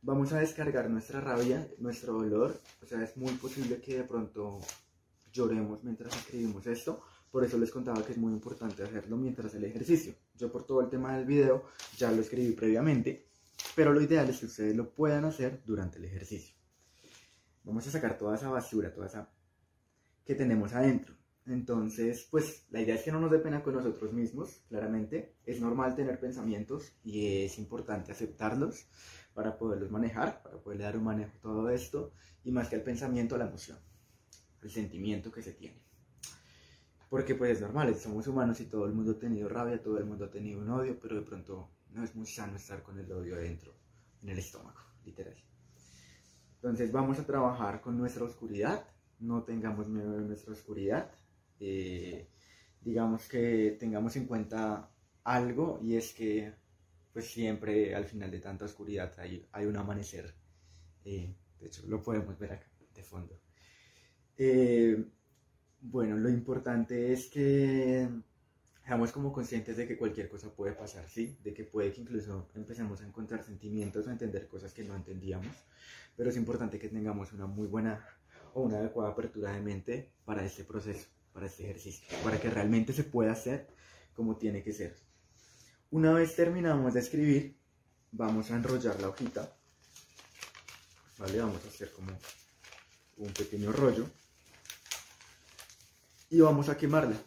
Vamos 0.02 0.34
a 0.34 0.40
descargar 0.40 0.90
nuestra 0.90 1.22
rabia, 1.22 1.70
nuestro 1.78 2.14
dolor, 2.14 2.60
o 2.82 2.88
sea, 2.88 3.04
es 3.04 3.16
muy 3.18 3.34
posible 3.34 3.80
que 3.80 3.98
de 3.98 4.04
pronto 4.04 4.62
lloremos 5.32 5.84
mientras 5.84 6.16
escribimos 6.16 6.66
esto. 6.66 7.04
Por 7.30 7.46
eso 7.46 7.60
les 7.60 7.70
contaba 7.70 8.04
que 8.04 8.14
es 8.14 8.18
muy 8.18 8.34
importante 8.34 8.82
hacerlo 8.82 9.16
mientras 9.16 9.54
el 9.54 9.66
ejercicio. 9.66 10.16
Yo 10.34 10.52
por 10.52 10.66
todo 10.66 10.82
el 10.82 10.90
tema 10.90 11.16
del 11.16 11.28
video 11.28 11.66
ya 11.98 12.12
lo 12.12 12.22
escribí 12.22 12.52
previamente, 12.54 13.28
pero 13.76 13.94
lo 13.94 14.02
ideal 14.02 14.28
es 14.32 14.40
que 14.40 14.48
ustedes 14.48 14.76
lo 14.76 14.92
puedan 14.92 15.26
hacer 15.26 15.62
durante 15.68 16.00
el 16.00 16.06
ejercicio. 16.06 16.57
Vamos 17.68 17.86
a 17.86 17.92
sacar 17.92 18.18
toda 18.18 18.36
esa 18.36 18.50
basura, 18.50 18.94
toda 18.94 19.08
esa 19.08 19.30
que 20.26 20.36
tenemos 20.36 20.74
adentro. 20.74 21.16
Entonces, 21.46 22.28
pues 22.30 22.66
la 22.72 22.82
idea 22.82 22.96
es 22.96 23.04
que 23.04 23.12
no 23.12 23.20
nos 23.20 23.32
dé 23.32 23.40
pena 23.40 23.64
con 23.64 23.74
nosotros 23.76 24.12
mismos, 24.12 24.62
claramente. 24.68 25.36
Es 25.46 25.62
normal 25.62 25.96
tener 25.96 26.20
pensamientos 26.20 26.94
y 27.04 27.44
es 27.44 27.58
importante 27.58 28.12
aceptarlos 28.12 28.88
para 29.34 29.58
poderlos 29.58 29.92
manejar, 29.92 30.42
para 30.42 30.58
poderle 30.58 30.86
dar 30.86 30.98
un 30.98 31.04
manejo 31.06 31.32
a 31.38 31.42
todo 31.42 31.70
esto 31.70 32.12
y 32.44 32.52
más 32.52 32.70
que 32.70 32.78
el 32.78 32.84
pensamiento, 32.84 33.38
la 33.38 33.48
emoción, 33.48 33.78
el 34.62 34.70
sentimiento 34.70 35.32
que 35.32 35.42
se 35.42 35.54
tiene. 35.54 35.82
Porque 37.10 37.36
pues 37.36 37.52
es 37.52 37.62
normal, 37.62 37.96
somos 37.96 38.28
humanos 38.28 38.60
y 38.60 38.66
todo 38.66 38.86
el 38.86 38.94
mundo 38.94 39.12
ha 39.12 39.20
tenido 39.20 39.48
rabia, 39.48 39.82
todo 39.82 39.98
el 39.98 40.06
mundo 40.06 40.26
ha 40.26 40.32
tenido 40.32 40.60
un 40.60 40.70
odio, 40.70 41.00
pero 41.00 41.16
de 41.16 41.22
pronto 41.22 41.70
no 41.92 42.04
es 42.04 42.14
muy 42.16 42.26
sano 42.26 42.58
estar 42.58 42.84
con 42.84 43.00
el 43.00 43.10
odio 43.12 43.36
adentro, 43.36 43.74
en 44.22 44.30
el 44.30 44.40
estómago, 44.40 44.82
literal. 45.06 45.36
Entonces 46.58 46.92
vamos 46.92 47.20
a 47.20 47.26
trabajar 47.26 47.82
con 47.82 47.98
nuestra 47.98 48.24
oscuridad, 48.24 48.84
no 49.20 49.44
tengamos 49.44 49.88
miedo 49.88 50.12
de 50.14 50.26
nuestra 50.26 50.54
oscuridad, 50.54 51.12
eh, 51.60 52.28
digamos 52.82 53.28
que 53.28 53.78
tengamos 53.80 54.16
en 54.16 54.26
cuenta 54.26 54.90
algo 55.24 55.80
y 55.82 55.96
es 55.96 56.14
que 56.14 56.54
pues 57.14 57.32
siempre 57.32 57.96
al 57.96 58.06
final 58.06 58.30
de 58.30 58.40
tanta 58.40 58.66
oscuridad 58.66 59.12
hay, 59.20 59.66
un 59.66 59.78
amanecer. 59.78 60.36
Eh, 61.04 61.34
de 61.60 61.68
hecho, 61.68 61.84
lo 61.88 62.04
podemos 62.04 62.38
ver 62.38 62.54
acá 62.54 62.68
de 62.94 63.04
fondo. 63.04 63.40
Eh, 64.38 65.04
bueno, 65.82 66.16
lo 66.18 66.30
importante 66.30 67.12
es 67.12 67.28
que 67.28 68.08
seamos 68.88 69.12
como 69.12 69.34
conscientes 69.34 69.76
de 69.76 69.86
que 69.86 69.98
cualquier 69.98 70.30
cosa 70.30 70.50
puede 70.50 70.72
pasar, 70.72 71.10
¿sí? 71.10 71.38
De 71.44 71.54
que 71.54 71.66
puede 71.66 71.92
que 71.92 72.00
incluso 72.00 72.48
empecemos 72.56 73.02
a 73.02 73.06
encontrar 73.06 73.44
sentimientos 73.44 74.08
o 74.08 74.12
entender 74.12 74.48
cosas 74.48 74.72
que 74.72 74.86
no 74.86 74.96
entendíamos, 74.96 75.54
pero 76.16 76.30
es 76.30 76.38
importante 76.38 76.80
que 76.80 76.88
tengamos 76.88 77.34
una 77.34 77.48
muy 77.48 77.68
buena 77.68 78.08
o 78.54 78.62
una 78.62 78.78
adecuada 78.78 79.12
apertura 79.12 79.52
de 79.52 79.60
mente 79.60 80.14
para 80.24 80.46
este 80.46 80.64
proceso, 80.64 81.06
para 81.34 81.48
este 81.48 81.66
ejercicio, 81.66 82.08
para 82.24 82.40
que 82.40 82.50
realmente 82.50 82.94
se 82.94 83.04
pueda 83.04 83.34
hacer 83.34 83.68
como 84.14 84.38
tiene 84.38 84.64
que 84.64 84.72
ser. 84.72 84.96
Una 85.92 86.14
vez 86.14 86.34
terminamos 86.38 86.94
de 86.94 87.02
escribir, 87.02 87.58
vamos 88.14 88.52
a 88.52 88.56
enrollar 88.56 89.02
la 89.02 89.10
hojita, 89.10 89.54
¿vale? 91.18 91.42
Vamos 91.42 91.62
a 91.66 91.68
hacer 91.68 91.92
como 91.92 92.18
un 93.18 93.34
pequeño 93.34 93.74
rollo 93.74 94.10
y 96.30 96.40
vamos 96.40 96.70
a 96.70 96.78
quemarla 96.78 97.18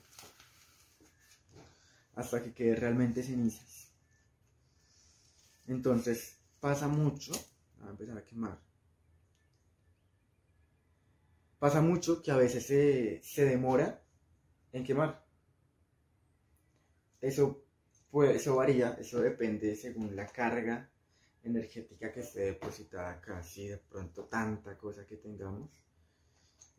hasta 2.15 2.43
que 2.43 2.53
quede 2.53 2.77
realmente 2.77 3.23
cenizas. 3.23 3.93
Entonces 5.67 6.39
pasa 6.61 6.89
mucho, 6.89 7.33
a 7.83 7.91
empezar 7.91 8.19
a 8.19 8.25
quemar. 8.25 8.59
Pasa 11.59 11.81
mucho 11.81 12.23
que 12.23 12.31
a 12.31 12.37
veces 12.37 12.67
se, 12.67 13.21
se 13.23 13.45
demora 13.45 14.03
en 14.73 14.85
quemar. 14.85 15.25
Eso, 17.21 17.65
pues, 18.11 18.37
eso 18.37 18.57
varía, 18.57 18.97
eso 18.99 19.21
depende 19.21 19.77
según 19.77 20.17
la 20.17 20.27
carga 20.27 20.91
energética 21.43 22.13
que 22.13 22.21
esté 22.21 22.41
depositada 22.41 23.11
acá. 23.13 23.43
Si 23.43 23.69
de 23.69 23.79
pronto 23.79 24.25
tanta 24.25 24.77
cosa 24.77 25.07
que 25.07 25.17
tengamos, 25.17 25.71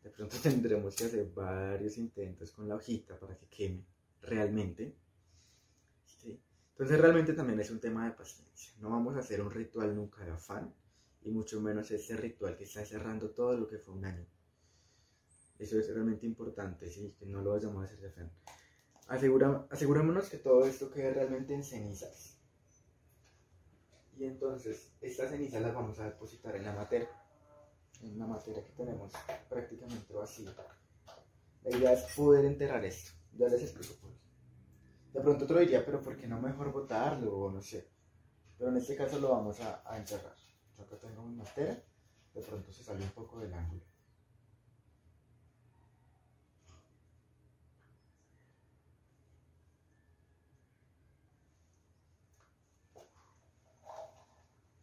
de 0.02 0.10
pronto 0.10 0.36
tendremos 0.42 0.96
que 0.96 1.04
hacer 1.04 1.26
varios 1.30 1.96
intentos 1.98 2.50
con 2.50 2.68
la 2.68 2.76
hojita 2.76 3.18
para 3.18 3.36
que 3.36 3.46
queme 3.46 3.84
realmente. 4.20 4.96
Entonces 6.72 7.00
realmente 7.00 7.32
también 7.32 7.60
es 7.60 7.70
un 7.70 7.80
tema 7.80 8.06
de 8.06 8.12
paciencia. 8.12 8.72
No 8.80 8.90
vamos 8.90 9.16
a 9.16 9.20
hacer 9.20 9.40
un 9.40 9.50
ritual 9.50 9.94
nunca 9.94 10.24
de 10.24 10.32
afán 10.32 10.74
y 11.22 11.30
mucho 11.30 11.60
menos 11.60 11.90
ese 11.90 12.16
ritual 12.16 12.56
que 12.56 12.64
está 12.64 12.84
cerrando 12.84 13.30
todo 13.30 13.56
lo 13.56 13.68
que 13.68 13.78
fue 13.78 13.94
un 13.94 14.04
año. 14.04 14.26
Eso 15.58 15.78
es 15.78 15.92
realmente 15.92 16.26
importante, 16.26 16.90
¿sí? 16.90 17.14
que 17.18 17.26
no 17.26 17.40
lo 17.42 17.52
vayamos 17.52 17.82
a 17.82 17.84
hacer 17.84 18.00
de 18.00 18.08
afán. 18.08 18.32
Asegura, 19.08 19.66
asegurémonos 19.70 20.28
que 20.28 20.38
todo 20.38 20.64
esto 20.64 20.90
quede 20.90 21.12
realmente 21.12 21.54
en 21.54 21.62
cenizas. 21.62 22.38
Y 24.16 24.24
entonces 24.24 24.92
estas 25.00 25.30
cenizas 25.30 25.62
las 25.62 25.74
vamos 25.74 25.98
a 26.00 26.06
depositar 26.06 26.56
en 26.56 26.64
la 26.64 26.72
materia 26.72 27.08
en 28.02 28.16
una 28.16 28.26
materia 28.26 28.64
que 28.64 28.72
tenemos 28.72 29.12
prácticamente 29.48 30.12
vacía. 30.12 30.54
La 31.62 31.76
idea 31.76 31.92
es 31.92 32.02
poder 32.14 32.44
enterrar 32.44 32.84
esto. 32.84 33.12
Ya 33.34 33.48
les 33.48 33.62
explico 33.62 33.94
por 34.00 34.10
qué. 34.10 34.21
De 35.12 35.20
pronto 35.20 35.44
otro 35.44 35.58
diría, 35.60 35.84
pero 35.84 36.00
¿por 36.00 36.16
qué 36.16 36.26
no 36.26 36.40
mejor 36.40 36.72
botarlo? 36.72 37.36
O 37.36 37.50
no 37.50 37.60
sé. 37.60 37.88
Pero 38.58 38.70
en 38.70 38.76
este 38.78 38.96
caso 38.96 39.18
lo 39.18 39.30
vamos 39.30 39.60
a, 39.60 39.82
a 39.84 39.98
enterrar. 39.98 40.34
Yo 40.76 40.84
acá 40.84 40.96
tengo 40.96 41.22
mi 41.22 41.36
materia. 41.36 41.82
De 42.34 42.40
pronto 42.40 42.72
se 42.72 42.82
sale 42.82 43.02
un 43.04 43.10
poco 43.10 43.38
del 43.40 43.52
ángulo. 43.52 43.82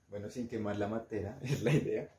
Bueno, 0.10 0.30
sin 0.30 0.48
quemar 0.48 0.78
la 0.78 0.88
materia, 0.88 1.40
es 1.44 1.64
la 1.64 1.72
idea. 1.72 2.10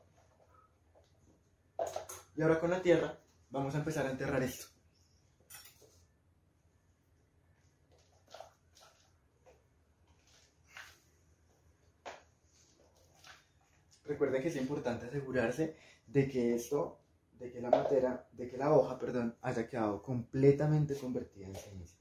Y 2.36 2.42
ahora 2.42 2.58
con 2.58 2.70
la 2.70 2.82
tierra 2.82 3.18
vamos 3.50 3.74
a 3.74 3.78
empezar 3.78 4.06
a 4.06 4.10
enterrar 4.10 4.42
esto. 4.42 4.79
Recuerden 14.10 14.42
que 14.42 14.48
es 14.48 14.56
importante 14.56 15.06
asegurarse 15.06 15.76
de 16.08 16.26
que 16.26 16.56
esto, 16.56 16.98
de 17.38 17.52
que 17.52 17.60
la 17.60 17.70
materia, 17.70 18.26
de 18.32 18.48
que 18.48 18.56
la 18.56 18.72
hoja, 18.72 18.98
perdón, 18.98 19.36
haya 19.40 19.68
quedado 19.68 20.02
completamente 20.02 20.96
convertida 20.96 21.46
en 21.46 21.54
ceniza. 21.54 21.99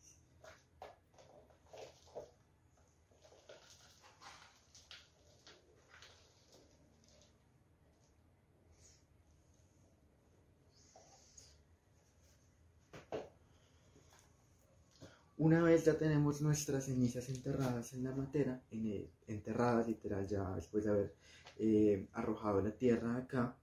Una 15.40 15.64
vez 15.64 15.86
ya 15.86 15.98
tenemos 15.98 16.42
nuestras 16.42 16.88
cenizas 16.88 17.30
enterradas 17.30 17.94
en 17.94 18.04
la 18.04 18.14
materia, 18.14 18.62
en 18.72 19.10
enterradas 19.26 19.88
literal 19.88 20.28
ya 20.28 20.54
después 20.54 20.84
de 20.84 20.90
haber 20.90 21.16
eh, 21.58 22.10
arrojado 22.12 22.62
la 22.62 22.76
tierra 22.76 23.16
acá, 23.16 23.56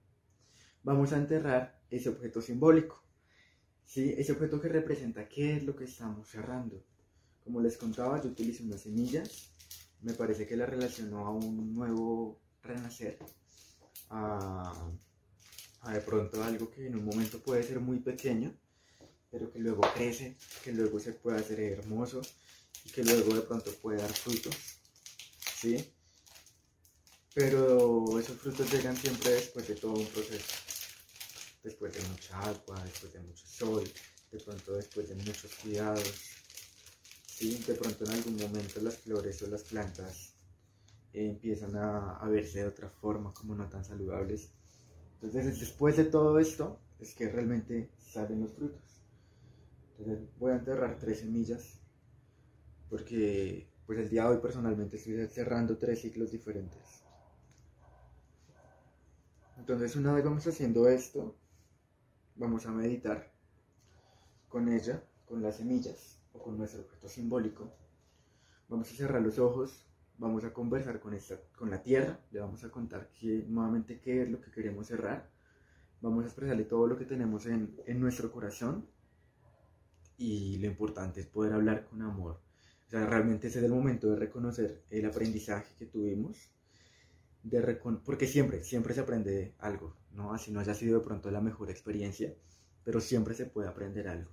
vamos 0.81 1.13
a 1.13 1.17
enterrar 1.17 1.79
ese 1.91 2.09
objeto 2.09 2.41
simbólico. 2.41 3.03
¿sí? 3.85 4.11
Ese 4.17 4.31
objeto 4.31 4.59
que 4.59 4.69
representa 4.69 5.29
qué 5.29 5.57
es 5.57 5.65
lo 5.65 5.75
que 5.75 5.83
estamos 5.83 6.27
cerrando. 6.27 6.83
Como 7.43 7.61
les 7.61 7.77
contaba, 7.77 8.19
yo 8.23 8.29
utilizo 8.31 8.63
unas 8.63 8.81
semillas. 8.81 9.51
Me 10.01 10.15
parece 10.15 10.47
que 10.47 10.57
la 10.57 10.65
relacionó 10.65 11.27
a 11.27 11.31
un 11.31 11.75
nuevo 11.75 12.41
renacer. 12.63 13.19
A, 14.09 14.73
a 15.81 15.93
de 15.93 16.01
pronto 16.01 16.43
algo 16.43 16.71
que 16.71 16.87
en 16.87 16.95
un 16.95 17.05
momento 17.05 17.37
puede 17.37 17.61
ser 17.61 17.79
muy 17.79 17.99
pequeño 17.99 18.51
pero 19.31 19.51
que 19.51 19.59
luego 19.59 19.81
crece, 19.93 20.37
que 20.63 20.71
luego 20.73 20.99
se 20.99 21.13
puede 21.13 21.39
hacer 21.39 21.59
hermoso 21.59 22.21
y 22.85 22.89
que 22.91 23.03
luego 23.03 23.33
de 23.35 23.41
pronto 23.41 23.71
puede 23.81 23.99
dar 24.01 24.13
frutos, 24.13 24.55
¿sí? 25.59 25.93
Pero 27.33 28.19
esos 28.19 28.37
frutos 28.37 28.69
llegan 28.71 28.97
siempre 28.97 29.31
después 29.31 29.67
de 29.67 29.75
todo 29.75 29.93
un 29.93 30.07
proceso, 30.07 30.53
después 31.63 31.93
de 31.93 32.01
mucha 32.09 32.39
agua, 32.41 32.83
después 32.83 33.13
de 33.13 33.19
mucho 33.21 33.45
sol, 33.47 33.83
de 34.31 34.39
pronto 34.39 34.73
después 34.75 35.09
de 35.09 35.15
muchos 35.15 35.53
cuidados, 35.55 36.13
¿sí? 37.27 37.63
De 37.67 37.75
pronto 37.75 38.05
en 38.05 38.11
algún 38.11 38.37
momento 38.37 38.81
las 38.81 38.97
flores 38.97 39.41
o 39.43 39.47
las 39.47 39.63
plantas 39.63 40.33
empiezan 41.13 41.75
a, 41.77 42.17
a 42.17 42.27
verse 42.29 42.59
de 42.59 42.67
otra 42.67 42.89
forma, 42.89 43.33
como 43.33 43.55
no 43.55 43.67
tan 43.69 43.83
saludables. 43.85 44.49
Entonces, 45.21 45.59
después 45.59 45.97
de 45.97 46.05
todo 46.05 46.39
esto, 46.39 46.79
es 46.99 47.13
que 47.15 47.29
realmente 47.29 47.89
salen 47.97 48.41
los 48.41 48.53
frutos. 48.53 48.96
Entonces 49.97 50.29
voy 50.37 50.51
a 50.51 50.55
enterrar 50.55 50.97
tres 50.99 51.19
semillas 51.19 51.81
porque 52.89 53.67
pues 53.85 53.99
el 53.99 54.09
día 54.09 54.23
de 54.23 54.35
hoy 54.35 54.41
personalmente 54.41 54.97
estoy 54.97 55.25
cerrando 55.27 55.77
tres 55.77 56.01
ciclos 56.01 56.31
diferentes. 56.31 57.03
Entonces 59.57 59.95
una 59.95 60.13
vez 60.13 60.23
vamos 60.23 60.45
haciendo 60.45 60.87
esto, 60.87 61.35
vamos 62.35 62.65
a 62.65 62.71
meditar 62.71 63.33
con 64.47 64.69
ella, 64.69 65.03
con 65.25 65.41
las 65.41 65.57
semillas 65.57 66.19
o 66.33 66.41
con 66.41 66.57
nuestro 66.57 66.81
objeto 66.81 67.09
simbólico. 67.09 67.73
Vamos 68.69 68.91
a 68.91 68.95
cerrar 68.95 69.21
los 69.21 69.39
ojos, 69.39 69.87
vamos 70.17 70.43
a 70.43 70.53
conversar 70.53 70.99
con, 70.99 71.13
esta, 71.13 71.39
con 71.57 71.71
la 71.71 71.81
tierra, 71.81 72.19
le 72.31 72.39
vamos 72.39 72.63
a 72.63 72.69
contar 72.69 73.09
nuevamente 73.47 73.99
qué 73.99 74.23
es 74.23 74.29
lo 74.29 74.41
que 74.41 74.51
queremos 74.51 74.87
cerrar. 74.87 75.29
Vamos 76.01 76.23
a 76.23 76.27
expresarle 76.27 76.65
todo 76.65 76.85
lo 76.85 76.97
que 76.97 77.05
tenemos 77.05 77.47
en, 77.47 77.75
en 77.87 77.99
nuestro 77.99 78.31
corazón 78.31 78.87
y 80.17 80.57
lo 80.57 80.67
importante 80.67 81.21
es 81.21 81.27
poder 81.27 81.53
hablar 81.53 81.85
con 81.85 82.01
amor. 82.01 82.41
O 82.87 82.89
sea, 82.89 83.05
realmente 83.05 83.47
ese 83.47 83.59
es 83.59 83.65
el 83.65 83.71
momento 83.71 84.09
de 84.09 84.15
reconocer 84.15 84.83
el 84.89 85.05
aprendizaje 85.05 85.75
que 85.77 85.85
tuvimos, 85.85 86.49
de 87.43 87.79
porque 88.03 88.27
siempre, 88.27 88.63
siempre 88.63 88.93
se 88.93 89.01
aprende 89.01 89.55
algo, 89.59 89.95
¿no? 90.11 90.33
Así 90.33 90.51
no 90.51 90.59
haya 90.59 90.73
sido 90.73 90.99
de 90.99 91.05
pronto 91.05 91.29
la 91.31 91.41
mejor 91.41 91.69
experiencia, 91.69 92.33
pero 92.83 92.99
siempre 92.99 93.35
se 93.35 93.45
puede 93.45 93.67
aprender 93.67 94.07
algo. 94.07 94.31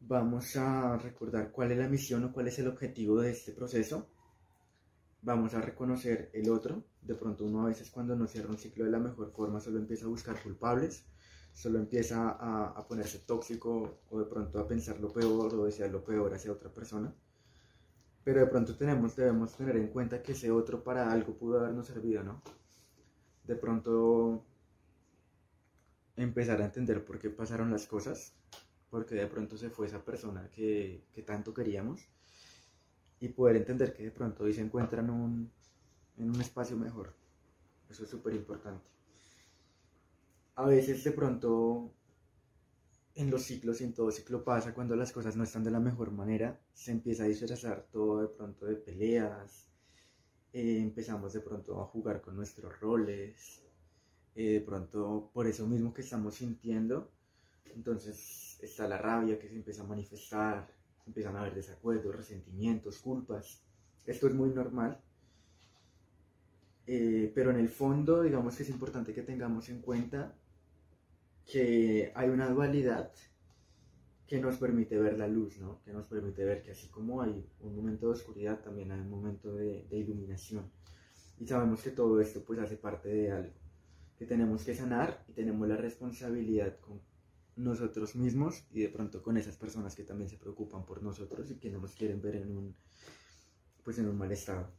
Vamos 0.00 0.54
a 0.56 0.96
recordar 0.98 1.50
cuál 1.50 1.72
es 1.72 1.78
la 1.78 1.88
misión 1.88 2.24
o 2.24 2.32
cuál 2.32 2.48
es 2.48 2.58
el 2.58 2.68
objetivo 2.68 3.20
de 3.20 3.32
este 3.32 3.52
proceso. 3.52 4.08
Vamos 5.22 5.54
a 5.54 5.60
reconocer 5.60 6.30
el 6.32 6.48
otro. 6.50 6.84
De 7.02 7.14
pronto 7.14 7.44
uno 7.44 7.62
a 7.62 7.68
veces 7.68 7.90
cuando 7.90 8.14
no 8.14 8.26
cierra 8.26 8.50
un 8.50 8.58
ciclo 8.58 8.84
de 8.84 8.90
la 8.90 9.00
mejor 9.00 9.32
forma 9.32 9.60
solo 9.60 9.78
empieza 9.78 10.04
a 10.04 10.08
buscar 10.08 10.40
culpables, 10.42 11.04
solo 11.56 11.78
empieza 11.78 12.36
a, 12.38 12.86
ponerse 12.86 13.18
tóxico 13.20 14.00
o 14.10 14.18
de 14.20 14.26
pronto 14.26 14.60
a 14.60 14.68
pensar 14.68 15.00
lo 15.00 15.10
peor 15.12 15.54
o 15.54 15.64
desear 15.64 15.90
lo 15.90 16.04
peor 16.04 16.34
hacia 16.34 16.52
otra 16.52 16.70
persona 16.70 17.12
pero 18.26 18.40
de 18.40 18.46
pronto 18.48 18.76
tenemos, 18.76 19.14
debemos 19.14 19.54
tener 19.54 19.76
en 19.76 19.86
cuenta 19.86 20.20
que 20.20 20.32
ese 20.32 20.50
otro 20.50 20.82
para 20.82 21.12
algo 21.12 21.38
pudo 21.38 21.60
habernos 21.60 21.86
servido, 21.86 22.24
¿no? 22.24 22.42
De 23.44 23.54
pronto 23.54 24.44
empezar 26.16 26.60
a 26.60 26.64
entender 26.64 27.04
por 27.04 27.20
qué 27.20 27.30
pasaron 27.30 27.70
las 27.70 27.86
cosas, 27.86 28.34
porque 28.90 29.14
de 29.14 29.28
pronto 29.28 29.56
se 29.56 29.70
fue 29.70 29.86
esa 29.86 30.04
persona 30.04 30.50
que, 30.50 31.04
tanto 31.24 31.54
queríamos 31.54 32.08
y 33.20 33.28
poder 33.28 33.58
entender 33.58 33.94
que 33.94 34.02
de 34.02 34.10
pronto 34.10 34.42
hoy 34.42 34.52
se 34.52 34.62
encuentran 34.62 35.08
un, 35.08 35.52
en 36.16 36.28
un 36.28 36.40
espacio 36.40 36.76
mejor. 36.76 37.14
Eso 37.88 38.02
es 38.02 38.10
súper 38.10 38.34
importante. 38.34 38.95
A 40.56 40.64
veces 40.64 41.04
de 41.04 41.12
pronto 41.12 41.92
en 43.14 43.30
los 43.30 43.42
ciclos 43.42 43.80
y 43.80 43.84
en 43.84 43.92
todo 43.92 44.10
ciclo 44.10 44.42
pasa 44.42 44.72
cuando 44.72 44.96
las 44.96 45.12
cosas 45.12 45.36
no 45.36 45.44
están 45.44 45.62
de 45.62 45.70
la 45.70 45.80
mejor 45.80 46.12
manera, 46.12 46.58
se 46.72 46.92
empieza 46.92 47.24
a 47.24 47.26
disfrazar 47.26 47.86
todo 47.92 48.22
de 48.22 48.28
pronto 48.28 48.64
de 48.64 48.76
peleas, 48.76 49.68
eh, 50.54 50.78
empezamos 50.80 51.34
de 51.34 51.40
pronto 51.40 51.78
a 51.82 51.84
jugar 51.84 52.22
con 52.22 52.36
nuestros 52.36 52.80
roles, 52.80 53.62
eh, 54.34 54.52
de 54.52 54.60
pronto 54.62 55.30
por 55.34 55.46
eso 55.46 55.66
mismo 55.66 55.92
que 55.92 56.00
estamos 56.00 56.36
sintiendo, 56.36 57.10
entonces 57.74 58.58
está 58.62 58.88
la 58.88 58.96
rabia 58.96 59.38
que 59.38 59.48
se 59.48 59.56
empieza 59.56 59.82
a 59.82 59.86
manifestar, 59.86 60.72
empiezan 61.06 61.36
a 61.36 61.40
haber 61.40 61.54
desacuerdos, 61.54 62.16
resentimientos, 62.16 62.98
culpas, 62.98 63.62
esto 64.06 64.26
es 64.26 64.34
muy 64.34 64.48
normal. 64.50 65.02
Eh, 66.86 67.30
pero 67.34 67.50
en 67.50 67.58
el 67.58 67.68
fondo, 67.68 68.22
digamos 68.22 68.56
que 68.56 68.62
es 68.62 68.70
importante 68.70 69.12
que 69.12 69.22
tengamos 69.22 69.68
en 69.68 69.82
cuenta 69.82 70.34
que 71.46 72.12
hay 72.14 72.28
una 72.28 72.50
dualidad 72.50 73.12
que 74.26 74.40
nos 74.40 74.56
permite 74.56 74.98
ver 74.98 75.16
la 75.16 75.28
luz, 75.28 75.58
¿no? 75.58 75.80
Que 75.84 75.92
nos 75.92 76.08
permite 76.08 76.44
ver 76.44 76.62
que 76.62 76.72
así 76.72 76.88
como 76.88 77.22
hay 77.22 77.48
un 77.60 77.76
momento 77.76 78.06
de 78.06 78.12
oscuridad, 78.12 78.60
también 78.60 78.90
hay 78.90 79.00
un 79.00 79.10
momento 79.10 79.54
de, 79.54 79.86
iluminación. 79.92 80.68
Y 81.38 81.46
sabemos 81.46 81.82
que 81.82 81.90
todo 81.90 82.20
esto 82.20 82.44
pues 82.44 82.58
hace 82.58 82.76
parte 82.76 83.08
de 83.08 83.30
algo, 83.30 83.54
que 84.18 84.26
tenemos 84.26 84.64
que 84.64 84.74
sanar 84.74 85.24
y 85.28 85.32
tenemos 85.32 85.68
la 85.68 85.76
responsabilidad 85.76 86.80
con 86.80 87.00
nosotros 87.54 88.16
mismos 88.16 88.66
y 88.72 88.80
de 88.80 88.88
pronto 88.88 89.22
con 89.22 89.36
esas 89.36 89.56
personas 89.56 89.94
que 89.94 90.02
también 90.02 90.28
se 90.28 90.38
preocupan 90.38 90.84
por 90.84 91.02
nosotros 91.02 91.50
y 91.50 91.58
que 91.58 91.70
no 91.70 91.78
nos 91.78 91.94
quieren 91.94 92.20
ver 92.20 92.36
en 92.36 92.56
un, 92.56 92.76
pues 93.84 93.98
en 93.98 94.08
un 94.08 94.18
mal 94.18 94.32
estado. 94.32 94.72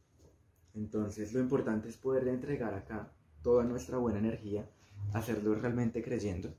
Entonces 0.74 1.32
lo 1.32 1.40
importante 1.40 1.88
es 1.88 1.96
poder 1.96 2.28
entregar 2.28 2.74
acá 2.74 3.10
toda 3.42 3.64
nuestra 3.64 3.96
buena 3.96 4.18
energía 4.18 4.68
hacerlo 5.12 5.54
realmente 5.54 6.02
creyendo, 6.02 6.54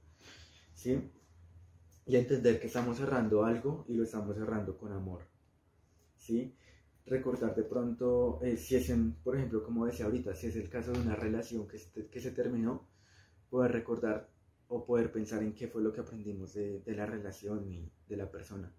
¿sí? 0.74 1.12
Y 2.06 2.16
entender 2.16 2.60
que 2.60 2.68
estamos 2.68 2.98
cerrando 2.98 3.46
algo 3.46 3.86
y 3.88 3.94
lo 3.94 4.04
estamos 4.04 4.36
cerrando 4.36 4.78
con 4.78 4.92
amor, 4.92 5.28
¿sí? 6.18 6.56
Recordar 7.06 7.56
de 7.56 7.64
pronto, 7.64 8.40
eh, 8.44 8.58
si 8.58 8.76
es, 8.76 8.90
en, 8.90 9.14
por 9.14 9.36
ejemplo, 9.36 9.64
como 9.64 9.86
decía 9.86 10.06
ahorita, 10.06 10.36
si 10.36 10.48
es 10.48 10.56
el 10.56 10.70
caso 10.70 10.92
de 10.92 11.00
una 11.00 11.16
relación 11.16 11.68
que, 11.68 11.78
se, 11.80 12.08
que 12.08 12.22
se 12.22 12.32
terminó, 12.32 12.88
poder 13.50 13.72
recordar 13.72 14.30
o 14.68 14.86
poder 14.86 15.12
pensar 15.12 15.42
en 15.44 15.54
qué 15.54 15.68
fue 15.68 15.82
lo 15.82 15.92
que 15.92 16.02
aprendimos 16.02 16.54
de, 16.54 16.82
de 16.82 16.96
la 16.96 17.06
relación 17.06 17.68
y 17.72 17.92
de 18.08 18.18
la 18.18 18.30
persona. 18.30 18.72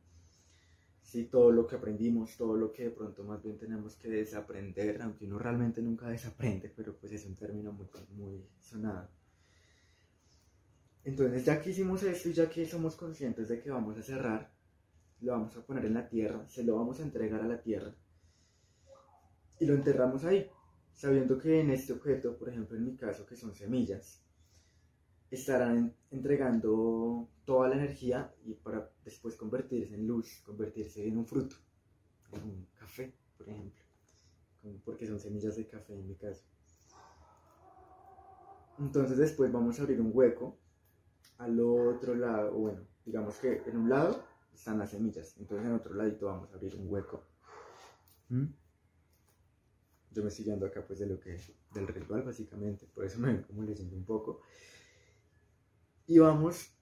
Sí, 1.02 1.24
todo 1.24 1.50
lo 1.50 1.66
que 1.66 1.76
aprendimos, 1.76 2.36
todo 2.36 2.54
lo 2.56 2.72
que 2.72 2.84
de 2.84 2.90
pronto 2.90 3.24
más 3.24 3.42
bien 3.42 3.58
tenemos 3.58 3.96
que 3.96 4.08
desaprender, 4.08 5.02
aunque 5.02 5.24
uno 5.26 5.38
realmente 5.38 5.82
nunca 5.82 6.08
desaprende, 6.08 6.72
pero 6.74 6.94
pues 6.96 7.12
es 7.12 7.26
un 7.26 7.34
término 7.34 7.72
muy, 7.72 7.86
muy 8.16 8.46
sonado. 8.60 9.08
Entonces, 11.04 11.44
ya 11.44 11.60
que 11.60 11.70
hicimos 11.70 12.02
esto 12.02 12.28
y 12.28 12.32
ya 12.32 12.48
que 12.48 12.66
somos 12.66 12.94
conscientes 12.96 13.48
de 13.48 13.60
que 13.60 13.70
vamos 13.70 13.96
a 13.96 14.02
cerrar, 14.02 14.52
lo 15.20 15.32
vamos 15.32 15.56
a 15.56 15.64
poner 15.64 15.86
en 15.86 15.94
la 15.94 16.08
tierra, 16.08 16.46
se 16.48 16.62
lo 16.64 16.76
vamos 16.76 17.00
a 17.00 17.02
entregar 17.02 17.40
a 17.42 17.48
la 17.48 17.60
tierra 17.60 17.94
y 19.58 19.66
lo 19.66 19.74
enterramos 19.74 20.24
ahí, 20.24 20.50
sabiendo 20.94 21.38
que 21.38 21.60
en 21.60 21.70
este 21.70 21.92
objeto, 21.92 22.36
por 22.36 22.48
ejemplo 22.48 22.76
en 22.76 22.84
mi 22.84 22.96
caso, 22.96 23.26
que 23.26 23.36
son 23.36 23.54
semillas, 23.54 24.22
estarán 25.30 25.94
entregando 26.10 27.28
toda 27.44 27.68
la 27.68 27.76
energía 27.76 28.34
y 28.44 28.54
para 28.54 28.90
después 29.04 29.36
convertirse 29.36 29.94
en 29.94 30.06
luz, 30.06 30.42
convertirse 30.44 31.06
en 31.06 31.18
un 31.18 31.26
fruto, 31.26 31.56
en 32.32 32.42
un 32.42 32.66
café, 32.74 33.12
por 33.36 33.48
ejemplo, 33.48 33.82
porque 34.84 35.06
son 35.06 35.20
semillas 35.20 35.56
de 35.56 35.66
café 35.66 35.94
en 35.94 36.08
mi 36.08 36.16
caso. 36.16 36.44
Entonces 38.78 39.18
después 39.18 39.52
vamos 39.52 39.78
a 39.78 39.82
abrir 39.82 40.00
un 40.00 40.10
hueco 40.12 40.58
al 41.40 41.58
otro 41.58 42.14
lado, 42.14 42.52
bueno, 42.52 42.86
digamos 43.04 43.36
que 43.36 43.62
en 43.66 43.78
un 43.78 43.88
lado 43.88 44.22
están 44.52 44.78
las 44.78 44.90
semillas, 44.90 45.34
entonces 45.38 45.66
en 45.66 45.74
otro 45.74 45.94
ladito 45.94 46.26
vamos 46.26 46.52
a 46.52 46.54
abrir 46.54 46.76
un 46.76 46.86
hueco. 46.86 47.24
¿Mm? 48.28 48.44
Yo 50.12 50.22
me 50.22 50.28
estoy 50.28 50.44
guiando 50.44 50.66
acá 50.66 50.84
pues 50.86 50.98
de 50.98 51.06
lo 51.06 51.18
que, 51.18 51.40
del 51.72 51.88
ritual 51.88 52.22
básicamente, 52.22 52.86
por 52.94 53.06
eso 53.06 53.18
me 53.18 53.28
ven 53.28 53.42
como 53.44 53.62
leyendo 53.62 53.96
un 53.96 54.04
poco. 54.04 54.42
Y 56.06 56.18
vamos 56.18 56.74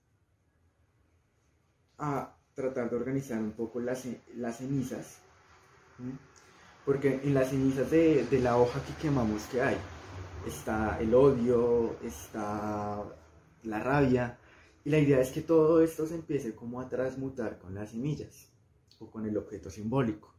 a 1.99 2.37
tratar 2.55 2.91
de 2.91 2.97
organizar 2.97 3.41
un 3.41 3.53
poco 3.53 3.79
las, 3.79 4.09
las 4.35 4.57
cenizas, 4.57 5.21
porque 6.85 7.21
en 7.23 7.33
las 7.33 7.51
cenizas 7.51 7.89
de, 7.93 8.25
de 8.25 8.41
la 8.41 8.57
hoja 8.57 8.85
que 8.85 8.95
quemamos, 8.95 9.45
¿qué 9.53 9.63
hay? 9.63 9.77
Está 10.47 10.99
el 10.99 11.15
odio, 11.15 11.97
está 12.03 13.05
la 13.65 13.81
rabia, 13.81 14.38
y 14.85 14.91
la 14.91 14.99
idea 14.99 15.21
es 15.21 15.31
que 15.31 15.43
todo 15.43 15.83
esto 15.83 16.07
se 16.07 16.15
empiece 16.15 16.55
como 16.55 16.81
a 16.81 16.89
transmutar 16.89 17.59
con 17.59 17.75
las 17.75 17.91
semillas 17.91 18.53
o 19.01 19.11
con 19.11 19.27
el 19.27 19.37
objeto 19.37 19.71
simbólico, 19.71 20.35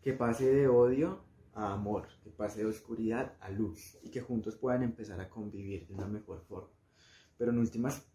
que 0.00 0.12
pase 0.12 0.46
de 0.52 0.68
odio 0.68 1.24
a 1.54 1.74
amor, 1.74 2.08
que 2.22 2.30
pase 2.30 2.60
de 2.60 2.66
oscuridad 2.66 3.36
a 3.40 3.50
luz 3.50 3.98
y 4.02 4.10
que 4.10 4.20
juntos 4.20 4.56
puedan 4.56 4.82
empezar 4.82 5.20
a 5.20 5.28
convivir 5.28 5.86
de 5.86 5.94
una 5.94 6.06
mejor 6.06 6.40
forma. 6.42 6.70
Pero 7.36 7.50
en 7.50 7.58
últimas, 7.58 8.06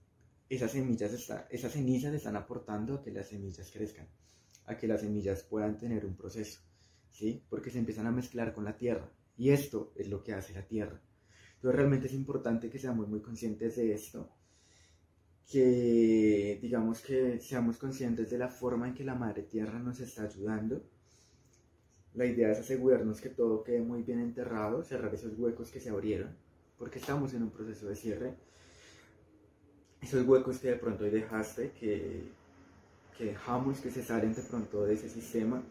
esas 0.49 0.71
semillas, 0.71 1.13
está, 1.13 1.47
esas 1.51 1.73
cenizas 1.73 2.13
están 2.13 2.35
aportando 2.35 2.95
a 2.95 3.01
que 3.01 3.11
las 3.11 3.27
semillas 3.27 3.69
crezcan, 3.71 4.07
a 4.65 4.77
que 4.77 4.87
las 4.87 5.01
semillas 5.01 5.43
puedan 5.43 5.77
tener 5.77 6.05
un 6.05 6.15
proceso, 6.15 6.61
¿sí? 7.09 7.45
Porque 7.49 7.69
se 7.69 7.79
empiezan 7.79 8.07
a 8.07 8.11
mezclar 8.11 8.53
con 8.53 8.63
la 8.63 8.77
tierra 8.77 9.11
y 9.37 9.49
esto 9.49 9.91
es 9.95 10.07
lo 10.09 10.23
que 10.23 10.33
hace 10.33 10.53
la 10.53 10.65
tierra. 10.65 11.01
Entonces 11.55 11.75
realmente 11.75 12.07
es 12.07 12.13
importante 12.13 12.69
que 12.69 12.79
seamos 12.79 13.07
muy 13.07 13.21
conscientes 13.21 13.75
de 13.75 13.93
esto 13.93 14.34
que 15.51 16.57
digamos 16.61 17.01
que 17.01 17.39
seamos 17.39 17.77
conscientes 17.77 18.29
de 18.29 18.37
la 18.37 18.49
forma 18.49 18.87
en 18.87 18.95
que 18.95 19.03
la 19.03 19.15
Madre 19.15 19.43
Tierra 19.43 19.79
nos 19.79 19.99
está 19.99 20.23
ayudando. 20.23 20.81
La 22.15 22.25
idea 22.25 22.51
es 22.51 22.59
asegurarnos 22.59 23.21
que 23.21 23.29
todo 23.29 23.63
quede 23.63 23.81
muy 23.81 24.03
bien 24.03 24.19
enterrado, 24.19 24.83
cerrar 24.83 25.13
esos 25.13 25.37
huecos 25.37 25.69
que 25.69 25.79
se 25.79 25.89
abrieron, 25.89 26.35
porque 26.77 26.99
estamos 26.99 27.33
en 27.33 27.43
un 27.43 27.51
proceso 27.51 27.87
de 27.87 27.95
cierre. 27.95 28.33
Esos 30.01 30.25
huecos 30.25 30.59
que 30.59 30.69
de 30.69 30.75
pronto 30.77 31.03
hoy 31.03 31.09
dejaste, 31.09 31.71
que, 31.71 32.23
que 33.17 33.25
dejamos 33.25 33.79
que 33.79 33.91
se 33.91 34.03
salen 34.03 34.33
de 34.33 34.41
pronto 34.43 34.85
de 34.85 34.93
ese 34.93 35.09
sistema, 35.09 35.61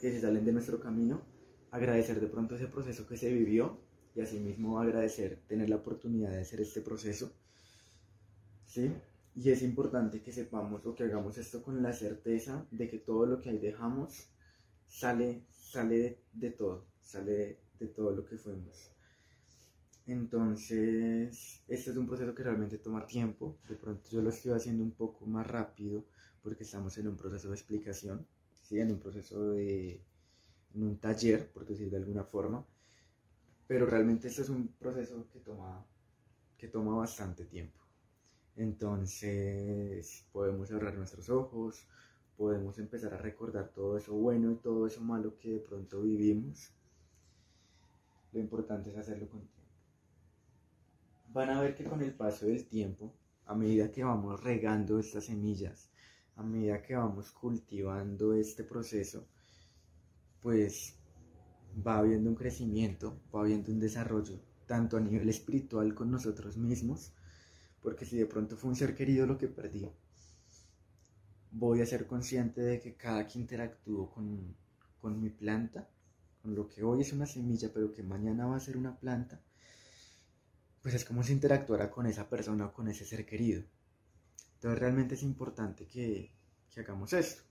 que 0.00 0.12
se 0.12 0.20
salen 0.20 0.44
de 0.44 0.52
nuestro 0.52 0.78
camino, 0.78 1.22
agradecer 1.70 2.20
de 2.20 2.26
pronto 2.26 2.56
ese 2.56 2.66
proceso 2.66 3.06
que 3.06 3.16
se 3.16 3.32
vivió 3.32 3.78
y 4.14 4.20
asimismo 4.20 4.80
agradecer 4.80 5.38
tener 5.48 5.70
la 5.70 5.76
oportunidad 5.76 6.30
de 6.30 6.40
hacer 6.40 6.60
este 6.60 6.80
proceso 6.80 7.32
¿sí? 8.68 8.92
Y 9.34 9.50
es 9.50 9.62
importante 9.62 10.22
que 10.22 10.32
sepamos 10.32 10.84
o 10.86 10.94
que 10.94 11.04
hagamos 11.04 11.38
esto 11.38 11.62
con 11.62 11.82
la 11.82 11.92
certeza 11.92 12.66
de 12.70 12.88
que 12.88 12.98
todo 12.98 13.26
lo 13.26 13.40
que 13.40 13.50
ahí 13.50 13.58
dejamos 13.58 14.28
sale, 14.86 15.46
sale 15.50 16.22
de, 16.32 16.50
todo, 16.50 16.86
sale 17.00 17.58
de, 17.78 17.86
todo 17.88 18.10
lo 18.12 18.24
que 18.24 18.36
fuimos. 18.36 18.90
Entonces, 20.06 21.62
este 21.68 21.90
es 21.90 21.96
un 21.96 22.06
proceso 22.06 22.34
que 22.34 22.42
realmente 22.42 22.78
toma 22.78 23.06
tiempo. 23.06 23.58
De 23.68 23.76
pronto 23.76 24.08
yo 24.10 24.22
lo 24.22 24.30
estoy 24.30 24.52
haciendo 24.52 24.82
un 24.82 24.92
poco 24.92 25.26
más 25.26 25.46
rápido 25.46 26.04
porque 26.42 26.64
estamos 26.64 26.96
en 26.98 27.08
un 27.08 27.16
proceso 27.16 27.48
de 27.48 27.54
explicación, 27.54 28.26
¿sí? 28.62 28.80
en 28.80 28.90
un 28.90 28.98
proceso 28.98 29.52
de, 29.52 30.02
en 30.74 30.82
un 30.82 30.98
taller, 30.98 31.50
por 31.52 31.66
decir 31.66 31.90
de 31.90 31.98
alguna 31.98 32.24
forma. 32.24 32.66
Pero 33.66 33.86
realmente 33.86 34.28
este 34.28 34.42
es 34.42 34.48
un 34.48 34.68
proceso 34.68 35.28
que 35.30 35.40
toma, 35.40 35.86
que 36.56 36.68
toma 36.68 36.96
bastante 36.96 37.44
tiempo. 37.44 37.87
Entonces 38.58 40.26
podemos 40.32 40.68
cerrar 40.68 40.92
nuestros 40.96 41.30
ojos, 41.30 41.86
podemos 42.36 42.76
empezar 42.80 43.14
a 43.14 43.18
recordar 43.18 43.68
todo 43.68 43.96
eso 43.96 44.12
bueno 44.14 44.50
y 44.50 44.56
todo 44.56 44.88
eso 44.88 45.00
malo 45.00 45.38
que 45.38 45.52
de 45.52 45.60
pronto 45.60 46.02
vivimos. 46.02 46.74
Lo 48.32 48.40
importante 48.40 48.90
es 48.90 48.96
hacerlo 48.96 49.28
con 49.28 49.46
tiempo. 49.46 49.72
Van 51.28 51.50
a 51.50 51.60
ver 51.60 51.76
que 51.76 51.84
con 51.84 52.02
el 52.02 52.12
paso 52.12 52.46
del 52.46 52.66
tiempo, 52.66 53.14
a 53.46 53.54
medida 53.54 53.92
que 53.92 54.02
vamos 54.02 54.42
regando 54.42 54.98
estas 54.98 55.26
semillas, 55.26 55.88
a 56.34 56.42
medida 56.42 56.82
que 56.82 56.96
vamos 56.96 57.30
cultivando 57.30 58.34
este 58.34 58.64
proceso, 58.64 59.28
pues 60.42 60.98
va 61.86 61.98
habiendo 61.98 62.28
un 62.28 62.36
crecimiento, 62.36 63.20
va 63.32 63.42
habiendo 63.42 63.70
un 63.70 63.78
desarrollo, 63.78 64.40
tanto 64.66 64.96
a 64.96 65.00
nivel 65.00 65.28
espiritual 65.28 65.94
con 65.94 66.10
nosotros 66.10 66.56
mismos, 66.56 67.14
porque 67.82 68.04
si 68.04 68.16
de 68.16 68.26
pronto 68.26 68.56
fue 68.56 68.70
un 68.70 68.76
ser 68.76 68.94
querido 68.94 69.26
lo 69.26 69.38
que 69.38 69.48
perdí, 69.48 69.88
voy 71.50 71.80
a 71.80 71.86
ser 71.86 72.06
consciente 72.06 72.60
de 72.60 72.80
que 72.80 72.94
cada 72.94 73.26
que 73.26 73.38
interactúo 73.38 74.10
con, 74.10 74.54
con 75.00 75.20
mi 75.20 75.30
planta, 75.30 75.88
con 76.42 76.54
lo 76.54 76.68
que 76.68 76.82
hoy 76.82 77.02
es 77.02 77.12
una 77.12 77.26
semilla, 77.26 77.70
pero 77.72 77.92
que 77.92 78.02
mañana 78.02 78.46
va 78.46 78.56
a 78.56 78.60
ser 78.60 78.76
una 78.76 78.96
planta, 78.98 79.40
pues 80.82 80.94
es 80.94 81.04
como 81.04 81.22
si 81.22 81.32
interactuara 81.32 81.90
con 81.90 82.06
esa 82.06 82.28
persona 82.28 82.66
o 82.66 82.72
con 82.72 82.88
ese 82.88 83.04
ser 83.04 83.24
querido. 83.24 83.62
Entonces 84.54 84.78
realmente 84.78 85.14
es 85.14 85.22
importante 85.22 85.86
que, 85.86 86.32
que 86.70 86.80
hagamos 86.80 87.12
esto, 87.12 87.42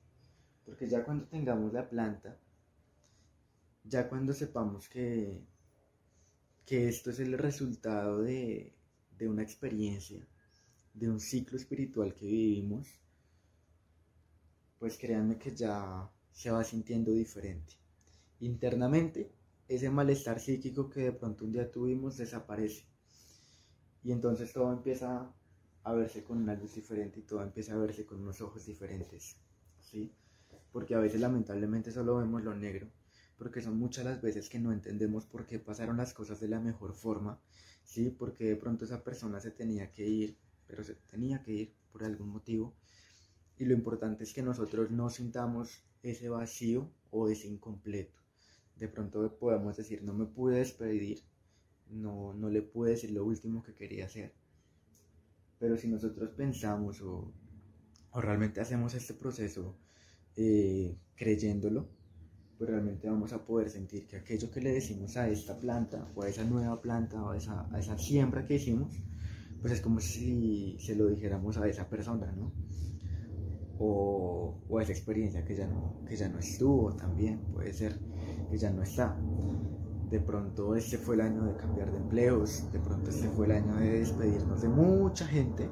porque 0.65 0.87
ya 0.89 1.03
cuando 1.03 1.25
tengamos 1.27 1.73
la 1.73 1.89
planta, 1.89 2.37
ya 3.83 4.09
cuando 4.09 4.33
sepamos 4.33 4.89
que, 4.89 5.41
que 6.65 6.89
esto 6.89 7.11
es 7.11 7.19
el 7.19 7.37
resultado 7.37 8.21
de, 8.21 8.76
de 9.17 9.27
una 9.27 9.43
experiencia, 9.43 10.25
de 10.93 11.09
un 11.09 11.19
ciclo 11.19 11.57
espiritual 11.57 12.13
que 12.13 12.25
vivimos, 12.25 12.87
pues 14.79 14.97
créanme 14.97 15.37
que 15.37 15.55
ya 15.55 16.09
se 16.31 16.51
va 16.51 16.63
sintiendo 16.63 17.11
diferente. 17.11 17.73
Internamente, 18.39 19.31
ese 19.67 19.89
malestar 19.89 20.39
psíquico 20.39 20.89
que 20.89 21.01
de 21.01 21.11
pronto 21.11 21.45
un 21.45 21.51
día 21.51 21.71
tuvimos 21.71 22.17
desaparece. 22.17 22.85
Y 24.03 24.11
entonces 24.11 24.53
todo 24.53 24.71
empieza 24.71 25.33
a 25.83 25.93
verse 25.93 26.23
con 26.23 26.37
una 26.37 26.53
luz 26.53 26.75
diferente 26.75 27.19
y 27.19 27.23
todo 27.23 27.41
empieza 27.41 27.73
a 27.73 27.77
verse 27.77 28.05
con 28.05 28.21
unos 28.21 28.39
ojos 28.41 28.65
diferentes. 28.65 29.37
¿Sí? 29.79 30.13
Porque 30.71 30.95
a 30.95 30.99
veces 30.99 31.19
lamentablemente 31.19 31.91
solo 31.91 32.17
vemos 32.17 32.43
lo 32.43 32.55
negro, 32.55 32.87
porque 33.37 33.61
son 33.61 33.77
muchas 33.77 34.05
las 34.05 34.21
veces 34.21 34.49
que 34.49 34.59
no 34.59 34.71
entendemos 34.71 35.25
por 35.25 35.45
qué 35.45 35.59
pasaron 35.59 35.97
las 35.97 36.13
cosas 36.13 36.39
de 36.39 36.49
la 36.49 36.59
mejor 36.59 36.93
forma, 36.93 37.41
¿sí? 37.87 38.11
Porque 38.11 38.43
de 38.43 38.55
pronto 38.57 38.85
esa 38.85 39.03
persona 39.03 39.39
se 39.39 39.51
tenía 39.51 39.91
que 39.91 40.05
ir, 40.05 40.37
pero 40.67 40.83
se 40.83 40.93
tenía 41.09 41.41
que 41.41 41.53
ir 41.53 41.73
por 41.91 42.03
algún 42.03 42.29
motivo 42.29 42.75
y 43.57 43.65
lo 43.65 43.73
importante 43.73 44.23
es 44.23 44.33
que 44.33 44.43
nosotros 44.43 44.91
no 44.91 45.09
sintamos 45.09 45.83
ese 46.03 46.29
vacío 46.29 46.91
o 47.09 47.29
ese 47.29 47.47
incompleto. 47.47 48.19
De 48.75 48.87
pronto 48.87 49.35
podemos 49.39 49.75
decir, 49.77 50.03
no 50.03 50.13
me 50.13 50.25
pude 50.25 50.57
despedir, 50.57 51.23
no, 51.89 52.33
no 52.33 52.49
le 52.49 52.61
pude 52.61 52.91
decir 52.91 53.11
lo 53.11 53.25
último 53.25 53.63
que 53.63 53.73
quería 53.73 54.05
hacer. 54.05 54.35
Pero 55.57 55.77
si 55.77 55.87
nosotros 55.87 56.29
pensamos 56.31 57.01
o, 57.01 57.33
realmente 58.13 58.61
hacemos 58.61 58.93
este 58.93 59.13
proceso 59.15 59.75
eh, 60.35 60.95
creyéndolo, 61.15 61.89
pues 62.57 62.69
realmente 62.69 63.09
vamos 63.09 63.33
a 63.33 63.45
poder 63.45 63.69
sentir 63.69 64.07
que 64.07 64.17
aquello 64.17 64.49
que 64.49 64.61
le 64.61 64.73
decimos 64.73 65.15
a 65.17 65.29
esta 65.29 65.57
planta 65.57 66.07
o 66.15 66.23
a 66.23 66.29
esa 66.29 66.43
nueva 66.43 66.81
planta 66.81 67.21
o 67.23 67.31
a 67.31 67.37
esa, 67.37 67.67
a 67.71 67.79
esa 67.79 67.97
siembra 67.97 68.45
que 68.45 68.55
hicimos, 68.55 68.93
pues 69.61 69.73
es 69.73 69.81
como 69.81 69.99
si 69.99 70.77
se 70.79 70.95
lo 70.95 71.07
dijéramos 71.07 71.57
a 71.57 71.67
esa 71.67 71.87
persona, 71.89 72.31
¿no? 72.31 72.51
o, 73.79 74.55
o, 74.69 74.81
esa 74.81 74.91
experiencia 74.91 75.43
que 75.43 75.55
ya, 75.55 75.67
no, 75.67 76.03
que 76.07 76.15
ya 76.15 76.29
no 76.29 76.39
estuvo 76.39 76.93
también, 76.93 77.39
puede 77.53 77.73
ser 77.73 77.99
que 78.49 78.57
ya 78.57 78.71
no 78.71 78.83
está. 78.83 79.15
De 80.09 80.19
pronto 80.19 80.75
este 80.75 80.97
fue 80.97 81.15
el 81.15 81.21
año 81.21 81.43
de 81.43 81.55
cambiar 81.55 81.91
de 81.91 81.97
empleos, 81.97 82.71
de 82.71 82.79
pronto 82.79 83.09
este 83.09 83.27
fue 83.27 83.45
el 83.45 83.51
año 83.51 83.75
de 83.75 83.99
despedirnos 83.99 84.61
de 84.61 84.69
mucha 84.69 85.27
gente, 85.27 85.69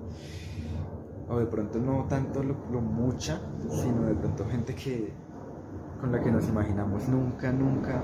o 1.30 1.40
de 1.40 1.46
pronto 1.46 1.80
no 1.80 2.06
tanto 2.08 2.44
lo, 2.44 2.82
mucha, 2.82 3.42
sino 3.70 4.06
de 4.06 4.16
pronto 4.16 4.46
gente 4.46 4.76
que, 4.76 5.14
con 6.00 6.12
la 6.12 6.22
que 6.22 6.32
nos 6.32 6.48
imaginamos 6.48 7.08
nunca, 7.08 7.52
nunca 7.52 8.02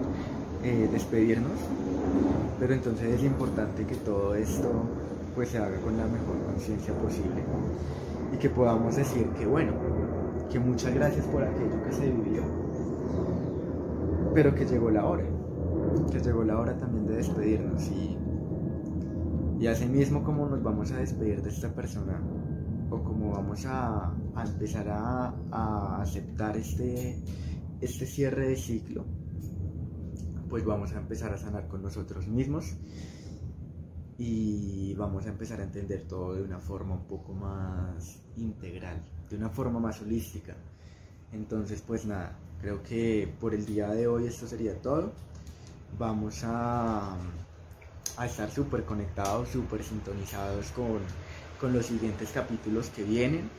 eh, 0.63 0.89
despedirnos. 0.91 1.59
Pero 2.59 2.73
entonces 2.73 3.15
es 3.15 3.23
importante 3.23 3.85
que 3.85 3.95
todo 3.95 4.35
esto 4.35 4.69
pues 5.35 5.49
se 5.49 5.57
haga 5.57 5.77
con 5.77 5.97
la 5.97 6.03
mejor 6.05 6.37
conciencia 6.45 6.93
posible 6.93 7.41
y 8.33 8.37
que 8.37 8.49
podamos 8.49 8.95
decir 8.95 9.27
que 9.37 9.45
bueno, 9.45 9.73
que 10.49 10.59
muchas 10.59 10.93
gracias 10.93 11.25
por 11.25 11.43
aquello 11.43 11.83
que 11.83 11.93
se 11.93 12.11
vivió, 12.11 12.43
pero 14.33 14.53
que 14.53 14.65
llegó 14.65 14.91
la 14.91 15.05
hora, 15.05 15.23
que 16.11 16.19
llegó 16.19 16.43
la 16.43 16.59
hora 16.59 16.77
también 16.77 17.07
de 17.07 17.15
despedirnos 17.15 17.87
y, 17.87 18.17
y 19.59 19.67
así 19.67 19.85
mismo 19.85 20.23
como 20.23 20.45
nos 20.47 20.61
vamos 20.61 20.91
a 20.91 20.97
despedir 20.97 21.41
de 21.41 21.49
esta 21.49 21.69
persona 21.69 22.19
o 22.91 23.01
como 23.03 23.31
vamos 23.31 23.65
a, 23.65 24.11
empezar 24.45 24.87
a, 24.89 26.01
aceptar 26.01 26.57
este, 26.57 27.17
este 27.81 28.05
cierre 28.05 28.47
de 28.47 28.55
ciclo, 28.55 29.05
pues 30.49 30.63
vamos 30.63 30.93
a 30.93 30.99
empezar 30.99 31.33
a 31.33 31.37
sanar 31.37 31.67
con 31.67 31.81
nosotros 31.81 32.27
mismos 32.27 32.75
y 34.17 34.93
vamos 34.93 35.25
a 35.25 35.29
empezar 35.29 35.59
a 35.61 35.63
entender 35.63 36.03
todo 36.07 36.35
de 36.35 36.43
una 36.43 36.59
forma 36.59 36.93
un 36.93 37.07
poco 37.07 37.33
más 37.33 38.21
integral, 38.37 39.01
de 39.29 39.35
una 39.35 39.49
forma 39.49 39.79
más 39.79 39.99
holística. 40.01 40.55
Entonces, 41.31 41.81
pues 41.81 42.05
nada, 42.05 42.37
creo 42.59 42.83
que 42.83 43.33
por 43.39 43.55
el 43.55 43.65
día 43.65 43.87
de 43.89 44.07
hoy 44.07 44.27
esto 44.27 44.47
sería 44.47 44.79
todo. 44.79 45.11
Vamos 45.97 46.41
a, 46.43 47.17
estar 48.23 48.51
súper 48.51 48.83
conectados, 48.83 49.49
súper 49.49 49.83
sintonizados 49.83 50.69
con, 50.71 50.99
con 51.59 51.73
los 51.73 51.87
siguientes 51.87 52.29
capítulos 52.31 52.89
que 52.89 53.03
vienen. 53.03 53.49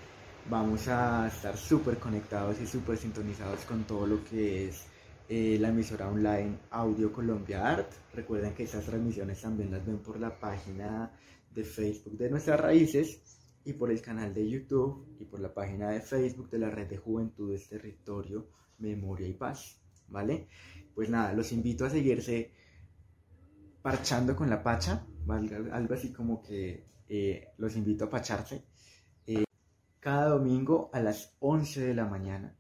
Vamos 0.51 0.89
a 0.89 1.29
estar 1.29 1.57
súper 1.57 1.99
conectados 1.99 2.61
y 2.61 2.67
súper 2.67 2.99
sintonizados 2.99 3.65
con 3.65 3.85
todo 3.85 4.07
lo 4.07 4.25
que 4.25 4.69
es 4.69 4.87
eh, 5.29 5.57
la 5.61 5.69
emisora 5.69 6.09
online 6.09 6.59
Audio 6.71 7.13
Colombia 7.13 7.71
Art. 7.71 7.93
Recuerden 8.13 8.53
que 8.53 8.65
esas 8.65 8.85
transmisiones 8.85 9.41
también 9.41 9.71
las 9.71 9.87
ven 9.87 9.99
por 9.99 10.19
la 10.19 10.39
página 10.39 11.13
de 11.55 11.65
Facebook 11.65 12.19
de 12.19 12.29
Nuestras 12.29 12.61
Raíces 12.61 13.21
y 13.65 13.73
por 13.75 13.93
el 13.93 14.03
canal 14.03 14.35
de 14.35 14.51
YouTube 14.51 15.17
y 15.21 15.25
por 15.25 15.39
la 15.39 15.55
página 15.55 15.91
de 15.91 16.01
Facebook 16.01 16.51
de 16.51 16.59
la 16.59 16.71
Red 16.71 16.89
de 16.89 16.99
Juventudes 16.99 17.69
Territorio, 17.69 18.49
Memoria 18.79 19.29
y 19.29 19.35
Paz. 19.35 19.81
¿Vale? 20.09 20.49
Pues 20.93 21.09
nada, 21.09 21.33
los 21.33 21.53
invito 21.53 21.87
a 21.87 21.91
seguirse 21.91 22.53
parchando 23.81 24.35
con 24.35 24.51
la 24.51 24.63
pacha, 24.63 25.07
algo 25.73 25.95
así 25.95 26.13
como 26.13 26.43
que 26.43 26.85
eh, 27.09 27.49
los 27.59 27.77
invito 27.77 28.05
a 28.05 28.11
pacharse. 28.11 28.72
Cada 30.03 30.31
domingo 30.31 30.91
a 30.93 30.99
las 30.99 31.37
11 31.39 31.81
de 31.81 31.95
la 31.95 32.07
mañana 32.07 32.57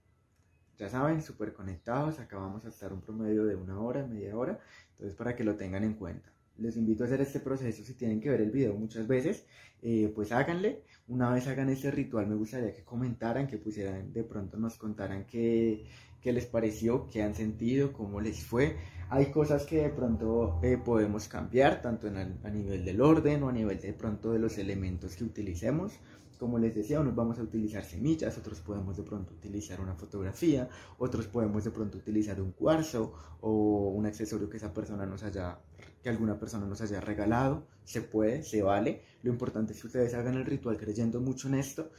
ya 0.78 0.88
saben, 0.88 1.20
súper 1.22 1.52
conectados, 1.52 2.20
acabamos 2.20 2.64
a 2.64 2.68
estar 2.68 2.92
un 2.92 3.00
promedio 3.00 3.44
de 3.44 3.56
una 3.56 3.80
hora, 3.80 4.06
media 4.06 4.36
hora, 4.36 4.60
entonces 4.92 5.16
para 5.16 5.34
que 5.34 5.42
lo 5.42 5.56
tengan 5.56 5.82
en 5.82 5.94
cuenta. 5.94 6.32
Les 6.58 6.76
invito 6.76 7.02
a 7.02 7.06
hacer 7.06 7.20
este 7.20 7.40
proceso, 7.40 7.82
si 7.82 7.94
tienen 7.94 8.20
que 8.20 8.30
ver 8.30 8.42
el 8.42 8.52
video 8.52 8.74
muchas 8.74 9.08
veces, 9.08 9.44
eh, 9.82 10.12
pues 10.14 10.30
háganle. 10.30 10.84
Una 11.08 11.30
vez 11.30 11.48
hagan 11.48 11.68
este 11.68 11.90
ritual, 11.90 12.28
me 12.28 12.36
gustaría 12.36 12.72
que 12.72 12.84
comentaran, 12.84 13.48
que 13.48 13.58
pusieran, 13.58 14.12
de 14.12 14.22
pronto 14.22 14.56
nos 14.56 14.76
contaran 14.76 15.26
qué, 15.26 15.84
qué 16.20 16.32
les 16.32 16.46
pareció, 16.46 17.08
qué 17.08 17.24
han 17.24 17.34
sentido, 17.34 17.92
cómo 17.92 18.20
les 18.20 18.44
fue. 18.44 18.76
Hay 19.10 19.32
cosas 19.32 19.66
que 19.66 19.82
de 19.82 19.90
pronto 19.90 20.60
eh, 20.62 20.78
podemos 20.78 21.26
cambiar, 21.26 21.82
tanto 21.82 22.06
en 22.06 22.16
a 22.16 22.50
nivel 22.50 22.84
del 22.84 23.00
orden 23.00 23.42
o 23.42 23.48
a 23.48 23.52
nivel 23.52 23.80
de 23.80 23.94
pronto 23.94 24.32
de 24.32 24.38
los 24.38 24.58
elementos 24.58 25.16
que 25.16 25.24
utilicemos 25.24 25.98
como 26.42 26.58
les 26.58 26.74
decía, 26.74 26.98
unos 26.98 27.14
vamos 27.14 27.38
a 27.38 27.42
utilizar 27.44 27.84
semillas, 27.84 28.36
otros 28.36 28.58
podemos 28.62 28.96
de 28.96 29.04
pronto 29.04 29.32
utilizar 29.32 29.80
una 29.80 29.94
fotografía, 29.94 30.68
otros 30.98 31.28
podemos 31.28 31.62
de 31.62 31.70
pronto 31.70 31.98
utilizar 31.98 32.40
un 32.40 32.50
cuarzo 32.50 33.12
o 33.40 33.90
un 33.90 34.06
accesorio 34.06 34.50
que 34.50 34.56
esa 34.56 34.74
persona 34.74 35.06
nos 35.06 35.22
haya, 35.22 35.60
que 36.02 36.08
alguna 36.08 36.40
persona 36.40 36.66
nos 36.66 36.80
haya 36.80 37.00
regalado. 37.00 37.68
Se 37.84 38.02
puede, 38.02 38.42
se 38.42 38.60
vale. 38.60 39.02
Lo 39.22 39.30
importante 39.30 39.72
es 39.72 39.80
que 39.80 39.86
ustedes 39.86 40.14
hagan 40.14 40.34
el 40.34 40.44
ritual 40.44 40.76
creyendo 40.78 41.20
mucho 41.20 41.46
en 41.46 41.54
esto 41.54 41.92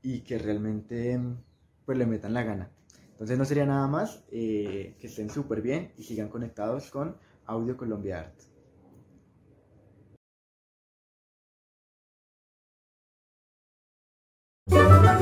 y 0.00 0.20
que 0.20 0.38
realmente 0.38 1.20
pues 1.84 1.98
le 1.98 2.06
metan 2.06 2.32
la 2.32 2.44
gana. 2.44 2.70
Entonces 3.10 3.36
no 3.36 3.44
sería 3.44 3.66
nada 3.66 3.88
más, 3.88 4.24
eh, 4.30 4.96
que 5.00 5.08
estén 5.08 5.28
súper 5.28 5.60
bien 5.60 5.92
y 5.98 6.04
sigan 6.04 6.30
conectados 6.30 6.90
con 6.90 7.18
Audio 7.44 7.76
Colombia 7.76 8.20
Art. 8.20 8.51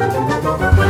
Música 0.00 0.89